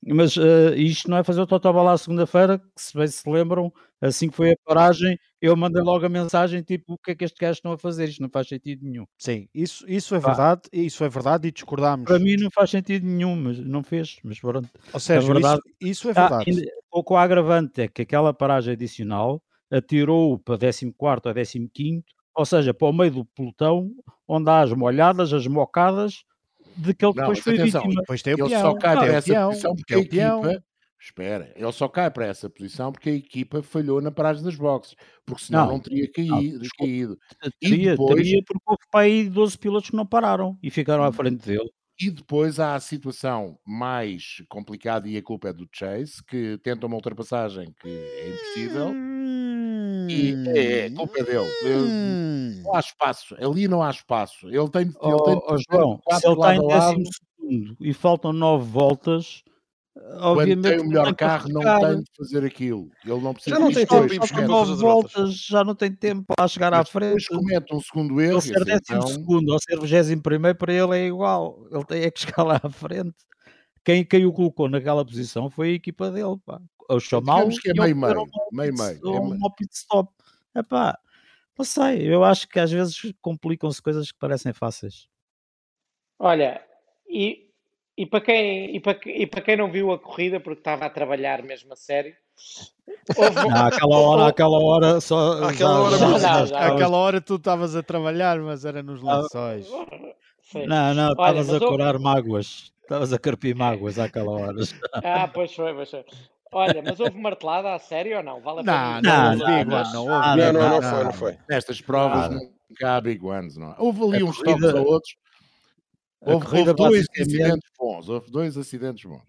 [0.06, 4.28] Mas uh, isto não é fazer o Totobalá segunda-feira, que se bem se lembram, assim
[4.28, 7.38] que foi a paragem, eu mandei logo a mensagem tipo, o que é que estes
[7.38, 8.08] gajos estão a fazer?
[8.08, 9.06] Isto não faz sentido nenhum.
[9.16, 12.04] Sim, isso, isso é verdade, isso é verdade e discordámos.
[12.04, 14.68] Para mim não faz sentido nenhum, mas não fez, mas pronto.
[14.92, 16.66] Ou seja, verdade, isso, isso, é ah, verdade.
[16.66, 20.92] Ah, pouco agravante é que aquela paragem adicional atirou para 14
[21.60, 22.04] ou 15,
[22.36, 23.90] ou seja, para o meio do pelotão,
[24.26, 26.24] onde há as molhadas, as mocadas,
[26.76, 28.00] daquele que depois foi atenção, vítima.
[28.00, 28.60] Depois tem o ele peão.
[28.60, 30.62] só cai para essa peão, posição porque a equipa...
[31.00, 34.94] Espera, ele só cai para essa posição porque a equipa falhou na paragem das boxes,
[35.26, 36.58] porque senão não, não teria caído.
[36.60, 37.18] Não, caído.
[37.60, 41.12] Teria, depois, teria porque houve para aí 12 pilotos que não pararam e ficaram à
[41.12, 41.70] frente dele.
[42.00, 46.86] E depois há a situação mais complicada e a culpa é do Chase, que tenta
[46.86, 48.92] uma ultrapassagem que é impossível.
[50.08, 51.50] E é, a culpa é dele.
[51.64, 52.62] Hum.
[52.64, 54.48] Não há espaço, ali não há espaço.
[54.48, 58.32] Ele tem, oh, ele tem oh, João, se ele está em décimo segundo e faltam
[58.32, 59.44] nove voltas,
[59.96, 62.90] obviamente Quando tem o melhor carro não tem de fazer aquilo.
[63.04, 66.48] Ele não precisa já não tem tempo para nove voltas, já não tem tempo para
[66.48, 67.26] chegar Mas à frente.
[67.26, 68.32] comete um segundo erro.
[68.32, 69.06] Ele ser décimo então...
[69.06, 71.66] segundo ou ser vigésimo primeiro para ele é igual.
[71.70, 73.16] Ele tem é que chegar lá à frente.
[73.84, 77.50] Quem, quem o colocou naquela posição foi a equipa dele, pá ao chamá-lo.
[77.50, 79.16] que é meio meio, meio meio.
[79.16, 80.12] É um pit stop.
[80.54, 80.98] Epá,
[81.58, 85.08] não sei, eu acho que às vezes complicam-se coisas que parecem fáceis.
[86.18, 86.64] Olha,
[87.08, 87.43] e,
[87.96, 90.90] e, para quem, e, para, e para quem não viu a corrida, porque estava a
[90.90, 92.14] trabalhar mesmo a sério,
[93.16, 93.48] Houve...
[93.48, 95.44] Não, aquela hora, aquela hora só.
[95.44, 99.18] Aquela hora, já, já, já, aquela hora tu estavas a trabalhar, mas era nos ah,
[99.20, 99.68] lençóis.
[100.66, 102.72] Não, não, estavas a curar mágoas.
[102.82, 104.56] Estavas a carpir mágoas àquela hora.
[105.04, 106.04] Ah, pois foi, pois foi.
[106.52, 108.40] Olha, mas houve martelada a sério ou não?
[108.40, 109.44] Vale a Não, pena não, dizer?
[109.44, 111.38] houve Big One, não houve Ah, Não, Big não, One, não foi, não foi.
[111.48, 112.34] Nestas provas Nada.
[112.70, 113.74] nunca há Big Ones, não é?
[113.78, 115.14] Houve ali A uns corrida- toques a outros.
[115.14, 115.33] A Houve, corrida
[116.32, 118.08] houve dois basicamente- acidentes bons.
[118.08, 119.22] Houve dois acidentes bons.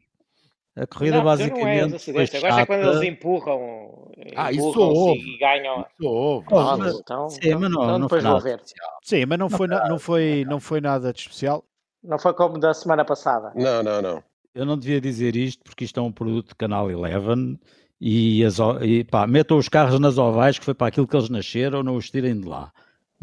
[0.78, 2.42] A corrida Não, eu não é os basicamente foi acidentes.
[2.42, 5.20] Gosto é quando eles empurram, Ah, isso houve.
[5.22, 5.80] e ganham.
[5.82, 6.48] Isso houve.
[6.52, 8.62] Ah, mas- então, Sim, então- mas não, então não foi nada ver.
[9.02, 11.64] Sim, mas não foi, na- não, foi, não foi nada de especial.
[12.04, 13.54] Não foi como da semana passada.
[13.56, 14.24] Não, não, não.
[14.54, 17.58] Eu não devia dizer isto porque isto é um produto de Canal 11
[18.00, 21.30] e, as, e pá, metam os carros nas ovais que foi para aquilo que eles
[21.30, 22.72] nasceram, não os tirem de lá.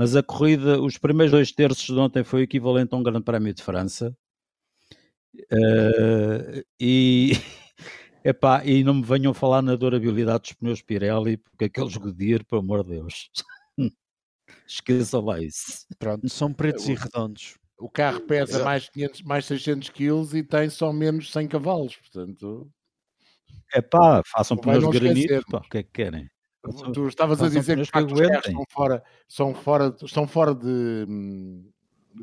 [0.02, 3.22] Mas a corrida, os primeiros dois terços de ontem foi o equivalente a um Grande
[3.22, 4.12] Prémio de França.
[5.48, 7.30] Eh, e,
[8.24, 12.62] epá, e não me venham falar na durabilidade dos pneus Pirelli, porque aqueles Goodyear, pelo
[12.62, 13.30] amor de Deus,
[14.66, 15.86] esqueçam lá isso.
[16.00, 17.56] Pronto, são pretos e redondos.
[17.78, 18.64] O carro pesa Exato.
[18.64, 21.94] mais, 500, mais 600 quilos e tem só menos 100 cavalos.
[21.94, 22.68] Portanto,
[23.72, 26.28] Epá, façam pneus de granito, pá, o que é que querem?
[26.92, 28.38] Tu estavas a dizer que, que os carros aguentem.
[28.38, 31.68] estão fora, são fora, estão fora de, hum,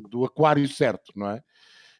[0.08, 1.42] do aquário certo, não é?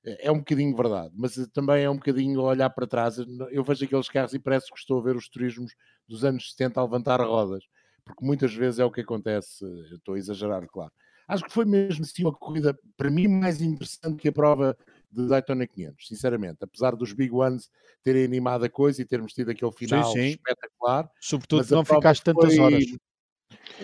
[0.02, 3.18] É um bocadinho verdade, mas eh, também é um bocadinho olhar para trás.
[3.50, 5.74] Eu vejo aqueles carros e parece que estou a ver os turismos
[6.08, 7.64] dos anos 70 a levantar rodas,
[8.02, 9.62] porque muitas vezes é o que acontece.
[9.62, 10.90] Eu estou a exagerar, claro.
[11.28, 14.76] Acho que foi mesmo assim uma corrida, para mim, mais interessante que a prova
[15.10, 16.58] de Daytona 500, sinceramente.
[16.62, 17.70] Apesar dos Big Ones
[18.02, 20.28] terem animado a coisa e termos tido aquele final sim.
[20.30, 22.84] espetacular, Sobretudo não ficaste tantas foi- horas.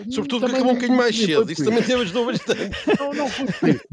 [0.09, 1.51] Sobretudo que Também acabou um bocadinho mais cedo.
[1.51, 2.71] Isso também me ajudou bastante.
[2.99, 3.83] não, não isso.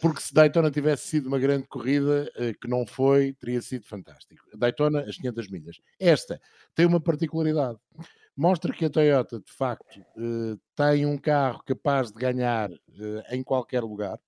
[0.00, 4.44] Porque se Daytona tivesse sido uma grande corrida, eh, que não foi, teria sido fantástico.
[4.56, 5.80] Daytona, as 500 milhas.
[5.98, 6.40] Esta
[6.74, 7.78] tem uma particularidade.
[8.36, 13.42] Mostra que a Toyota, de facto, eh, tem um carro capaz de ganhar eh, em
[13.42, 14.18] qualquer lugar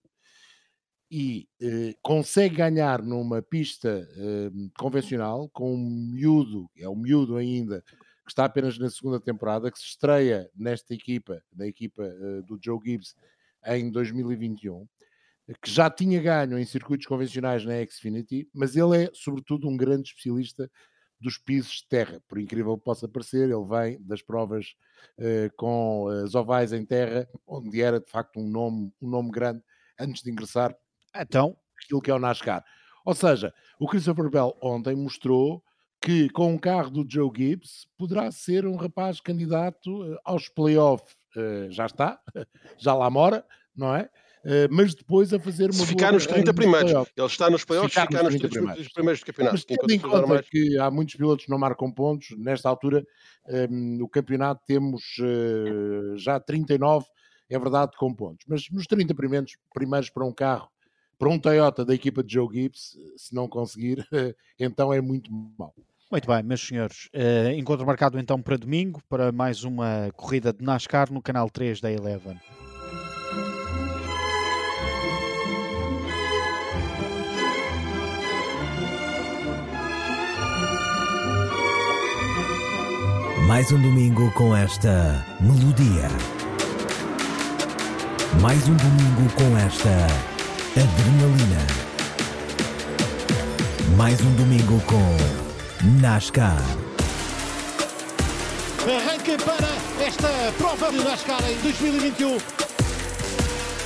[1.15, 7.85] e eh, consegue ganhar numa pista eh, convencional com um miúdo, é um miúdo ainda,
[8.25, 12.59] que está apenas na segunda temporada, que se estreia nesta equipa, na equipa eh, do
[12.59, 13.15] Joe Gibbs
[13.67, 14.89] em 2021,
[15.61, 20.09] que já tinha ganho em circuitos convencionais na Xfinity, mas ele é, sobretudo, um grande
[20.09, 20.71] especialista
[21.21, 24.75] dos pisos de terra, por incrível que possa parecer, ele vem das provas
[25.19, 29.63] eh, com as ovais em terra, onde era de facto um nome, um nome grande
[30.01, 30.75] antes de ingressar
[31.17, 32.65] Então, aquilo que é o NASCAR.
[33.05, 35.63] Ou seja, o Christopher Bell ontem mostrou
[36.01, 41.15] que com o carro do Joe Gibbs poderá ser um rapaz candidato eh, aos playoffs.
[41.37, 42.21] Eh, já está,
[42.79, 43.45] já lá mora,
[43.75, 44.09] não é?
[44.45, 47.09] Eh, mas depois a fazer uma Se boa ficar nos carreira 30 primeiros.
[47.17, 48.93] Ele está nos playoffs, ficar ficar nos nos 30 30 primeiros.
[48.93, 49.55] primeiros do campeonato.
[49.55, 53.05] Mas tendo em conta normais- que há muitos pilotos que não marcam pontos, nesta altura
[53.71, 57.07] no campeonato temos eh, já 39,
[57.49, 58.45] é verdade, com pontos.
[58.49, 60.69] Mas nos 30 primeiros, primeiros para um carro,
[61.23, 64.05] para um Toyota da equipa de Joe Gibbs, se não conseguir,
[64.59, 65.73] então é muito mau.
[66.11, 67.09] muito bem, meus senhores.
[67.13, 71.81] eh, encontro marcado então para domingo, para mais uma corrida de NASCAR no canal 3
[71.81, 72.41] da Eleven.
[83.47, 86.09] Mais um domingo com esta melodia.
[88.41, 90.32] Mais um domingo com esta
[90.77, 91.67] adrenalina.
[93.97, 95.17] Mais um domingo com
[96.01, 96.63] NASCAR.
[98.83, 99.69] Arranca para
[100.05, 102.39] esta prova de NASCAR em 2021.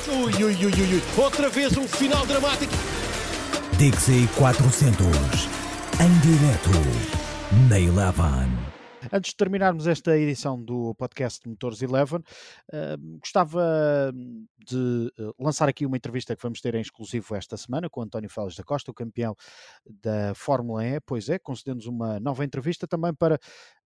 [0.09, 1.03] Ui, ui, ui, ui.
[1.16, 2.72] Outra vez um final dramático.
[3.76, 5.49] Dixie 400.
[6.01, 6.70] Em direto
[7.68, 8.66] na Eleven.
[9.13, 12.21] Antes de terminarmos esta edição do podcast Motores Eleven,
[12.73, 14.13] eh, gostava
[14.59, 18.31] de eh, lançar aqui uma entrevista que vamos ter em exclusivo esta semana com António
[18.31, 19.35] Félix da Costa, o campeão
[20.03, 21.01] da Fórmula E.
[21.01, 23.39] Pois é, concedendo-nos uma nova entrevista também para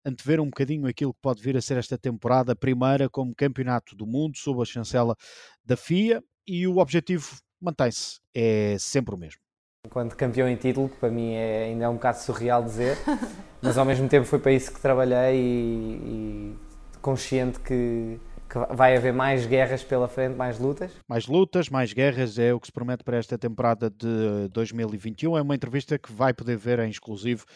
[0.04, 4.06] antever um bocadinho aquilo que pode vir a ser esta temporada, primeira como campeonato do
[4.06, 5.16] mundo, sob a chancela
[5.64, 9.49] da FIA, e o objetivo mantém-se, é sempre o mesmo.
[9.86, 12.98] Enquanto campeão em título, que para mim é, ainda é um bocado surreal dizer,
[13.62, 16.56] mas ao mesmo tempo foi para isso que trabalhei e, e
[17.00, 20.92] consciente que, que vai haver mais guerras pela frente, mais lutas.
[21.08, 25.38] Mais lutas, mais guerras é o que se promete para esta temporada de 2021.
[25.38, 27.46] É uma entrevista que vai poder ver em exclusivo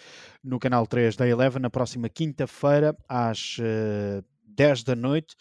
[0.43, 5.35] no canal 3 da Eleven na próxima quinta-feira, às eh, 10 da noite.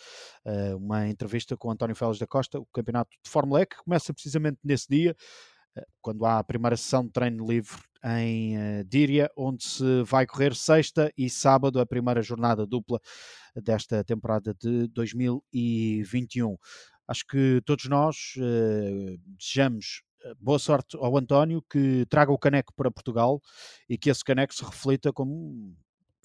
[0.46, 4.14] Eh, uma entrevista com António Félix da Costa, o campeonato de Fórmula E, que começa
[4.14, 5.16] precisamente nesse dia, eh,
[6.02, 10.56] quando há a primeira sessão de treino livre em eh, Díria, onde se vai correr
[10.56, 13.00] sexta e sábado a primeira jornada dupla
[13.56, 16.58] desta temporada de 2021
[17.08, 20.04] acho que todos nós eh, desejamos
[20.40, 23.42] boa sorte ao António, que traga o caneco para Portugal
[23.90, 25.76] e que esse caneco se reflita como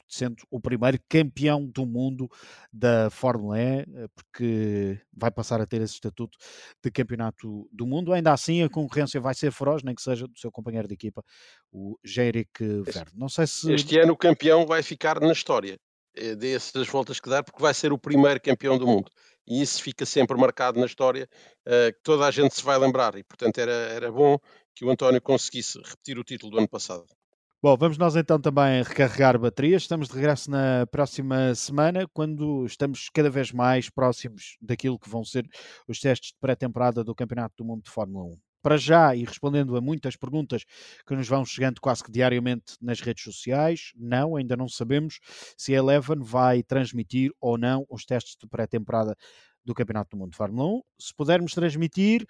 [0.09, 2.29] sendo o primeiro campeão do mundo
[2.73, 6.39] da Fórmula E, eh, porque vai passar a ter esse estatuto
[6.83, 8.13] de campeonato do mundo.
[8.13, 11.23] Ainda assim, a concorrência vai ser feroz, nem que seja do seu companheiro de equipa,
[11.71, 13.13] o Jerick Verde.
[13.15, 13.73] Não sei se.
[13.73, 15.79] Este ano o campeão vai ficar na história
[16.17, 19.11] eh, dessas voltas que dar, porque vai ser o primeiro campeão do mundo.
[19.47, 21.27] E isso fica sempre marcado na história,
[21.67, 23.17] uh, que toda a gente se vai lembrar.
[23.17, 24.39] E, portanto, era, era bom
[24.75, 27.07] que o António conseguisse repetir o título do ano passado.
[27.61, 29.83] Bom, vamos nós então também recarregar baterias.
[29.83, 35.25] Estamos de regresso na próxima semana, quando estamos cada vez mais próximos daquilo que vão
[35.25, 35.45] ser
[35.89, 38.39] os testes de pré-temporada do Campeonato do Mundo de Fórmula 1.
[38.63, 40.63] Para já, e respondendo a muitas perguntas
[41.05, 45.19] que nos vão chegando quase que diariamente nas redes sociais, não, ainda não sabemos
[45.57, 49.17] se a Eleven vai transmitir ou não os testes de pré-temporada
[49.65, 50.83] do Campeonato do Mundo de Fórmula 1.
[51.01, 52.25] Se pudermos transmitir,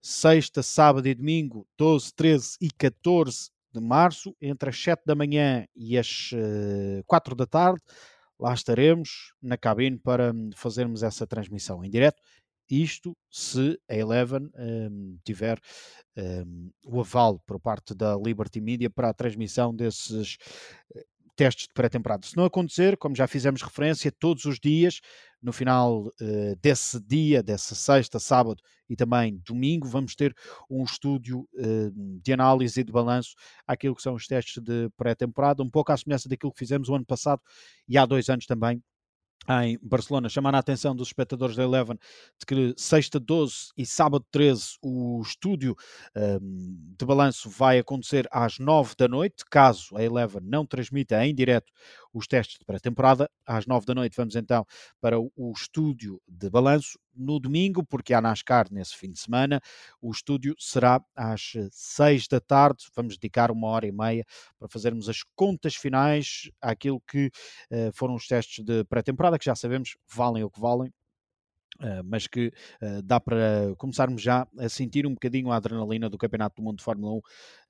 [0.00, 5.66] sexta, sábado e domingo, 12, 13 e 14 de março, entre as 7 da manhã
[5.74, 7.80] e as uh, eh, 4 da tarde.
[8.38, 12.22] Lá estaremos na cabine para hum, fazermos essa transmissão em direto.
[12.70, 15.58] Isto se a Eleven um, tiver
[16.16, 20.38] um, o aval por parte da Liberty Media para a transmissão desses
[20.94, 21.04] eh,
[21.40, 22.26] testes de pré-temporada.
[22.26, 25.00] Se não acontecer, como já fizemos referência, todos os dias,
[25.42, 30.36] no final uh, desse dia, dessa sexta, sábado e também domingo, vamos ter
[30.68, 33.30] um estúdio uh, de análise e de balanço
[33.66, 36.94] àquilo que são os testes de pré-temporada, um pouco à semelhança daquilo que fizemos o
[36.94, 37.40] ano passado
[37.88, 38.82] e há dois anos também
[39.48, 41.98] em Barcelona, chamar a atenção dos espectadores da Eleven
[42.38, 45.74] de que sexta 12 e sábado 13 o estúdio
[46.14, 51.34] um, de balanço vai acontecer às 9 da noite, caso a Eleven não transmita em
[51.34, 51.72] direto
[52.12, 53.30] os testes de pré-temporada.
[53.46, 54.64] Às 9 da noite vamos então
[55.00, 56.98] para o, estúdio de balanço.
[57.14, 59.60] No domingo, porque há NASCAR nesse fim de semana,
[60.00, 62.86] o estúdio será às 6 da tarde.
[62.94, 64.24] Vamos dedicar uma hora e meia
[64.58, 67.26] para fazermos as contas finais àquilo que
[67.70, 70.92] uh, foram os testes de pré-temporada, que já sabemos valem o que valem,
[71.78, 72.48] Uh, mas que
[72.82, 76.78] uh, dá para começarmos já a sentir um bocadinho a adrenalina do Campeonato do Mundo
[76.78, 77.20] de Fórmula 1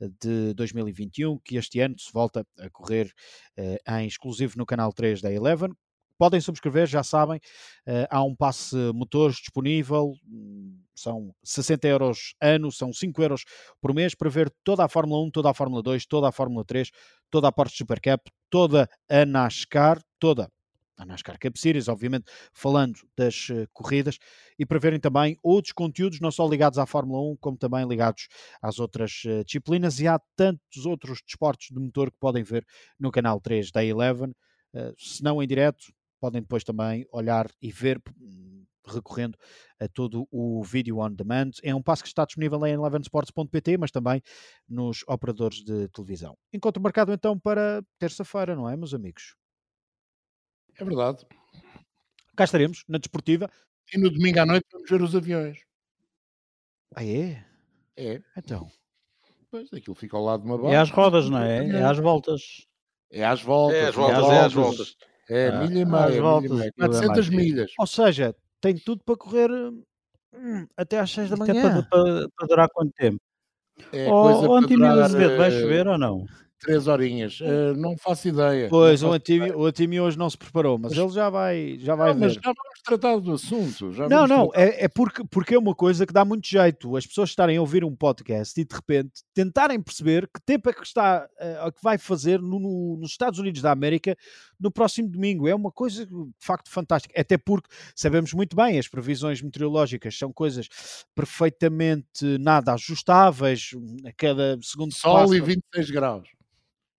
[0.00, 3.12] eh, de 2021, que este ano se volta a correr
[3.56, 5.70] uh, em exclusivo no canal 3 da Eleven.
[6.18, 7.40] Podem subscrever, já sabem,
[8.10, 10.12] há um passe motores disponível,
[10.94, 13.44] são 60 euros ano, são 5 euros
[13.80, 16.62] por mês para ver toda a Fórmula 1, toda a Fórmula 2, toda a Fórmula
[16.62, 16.90] 3,
[17.30, 20.50] toda a Porsche Super Cup, toda a NASCAR, toda
[21.00, 24.18] a NASCAR Cup Series, obviamente falando das uh, corridas,
[24.58, 28.28] e para verem também outros conteúdos, não só ligados à Fórmula 1, como também ligados
[28.62, 32.64] às outras uh, disciplinas, e há tantos outros desportos de motor que podem ver
[32.98, 35.86] no canal 3 da Eleven, uh, se não em direto,
[36.20, 38.00] podem depois também olhar e ver
[38.86, 39.38] recorrendo
[39.78, 41.52] a todo o vídeo on demand.
[41.62, 44.22] É um passo que está disponível em elevensports.pt, mas também
[44.68, 46.36] nos operadores de televisão.
[46.52, 49.39] Encontro marcado então para terça-feira, não é, meus amigos?
[50.78, 51.26] É verdade.
[52.36, 53.50] Cá estaremos, na desportiva.
[53.92, 55.58] E no domingo à noite vamos ver os aviões.
[56.94, 57.44] Ah, é?
[57.96, 58.20] É.
[58.36, 58.70] Então.
[59.50, 60.74] Pois, aquilo fica ao lado de uma base.
[60.74, 61.66] É às rodas, não é?
[61.66, 62.66] É às voltas.
[63.10, 63.76] É às voltas.
[63.76, 64.96] É às voltas, é às voltas.
[65.28, 67.72] É, ah, milha e meia, às voltas, milha 400 é milhas.
[67.78, 71.52] Ou seja, tem tudo para correr hum, até às 6 da manhã.
[71.52, 73.20] Até para, para, para, durar quanto tempo?
[73.92, 76.26] É, oh, oh Antímio Azevedo, vai eh, chover ou não?
[76.60, 77.40] Três horinhas.
[77.40, 78.68] Uh, não faço ideia.
[78.68, 81.94] Pois, o Antímio, o Antímio hoje não se preparou, mas, mas, ele já vai, já
[81.94, 82.26] vai não, ver.
[82.26, 83.90] Mas já vamos tratar do assunto.
[84.08, 86.96] não, não, é, é, porque, porque é uma coisa que dá muito jeito.
[86.96, 90.72] As pessoas estarem a ouvir um podcast e de repente tentarem perceber que tempo é
[90.72, 94.16] que está, uh, que vai fazer no, no, nos Estados Unidos da América
[94.58, 95.48] no próximo domingo.
[95.48, 97.18] É uma coisa de facto fantástica.
[97.18, 100.68] Até porque sabemos muito bem, as previsões meteorológicas são coisas
[101.14, 103.70] perfeitamente nada ajustáveis
[104.04, 106.28] a cada segundo Sol e 26 graus.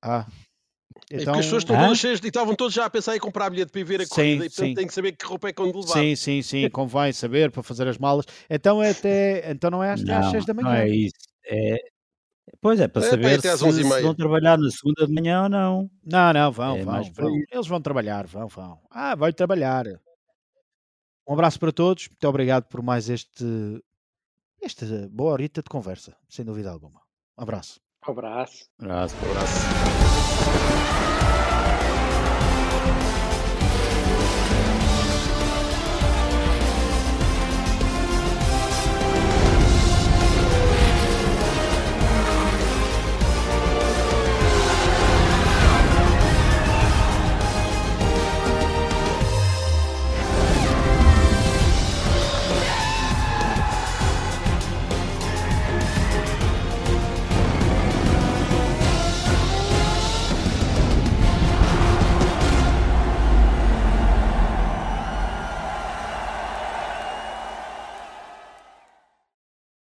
[0.01, 0.25] Ah.
[1.09, 3.49] Então, é as pessoas estão todas cheias e estavam todos já a pensar em comprar
[3.49, 5.53] bilhete para ir ver a corrida sim, e portanto têm que saber que roupa é
[5.53, 5.93] que onde levar.
[5.93, 8.25] Sim, sim, sim, convém saber para fazer as malas.
[8.49, 10.69] Então, é até, então não é às, não, às 6 da manhã.
[10.69, 11.15] Não é isso.
[11.45, 11.77] É,
[12.59, 15.91] Pois é, para é, saber se, se, vão trabalhar na segunda de manhã ou não.
[16.03, 17.41] Não, não, vão, é vão, vão.
[17.51, 18.79] Eles vão trabalhar, vão, vão.
[18.89, 19.85] Ah, vai trabalhar.
[21.27, 23.45] Um abraço para todos, muito obrigado por mais este,
[24.61, 27.01] esta boa horita de conversa, sem dúvida alguma.
[27.37, 27.79] Um abraço.
[28.07, 28.69] Um abraço.
[28.79, 29.15] Um abraço.
[29.21, 29.71] Um abraço.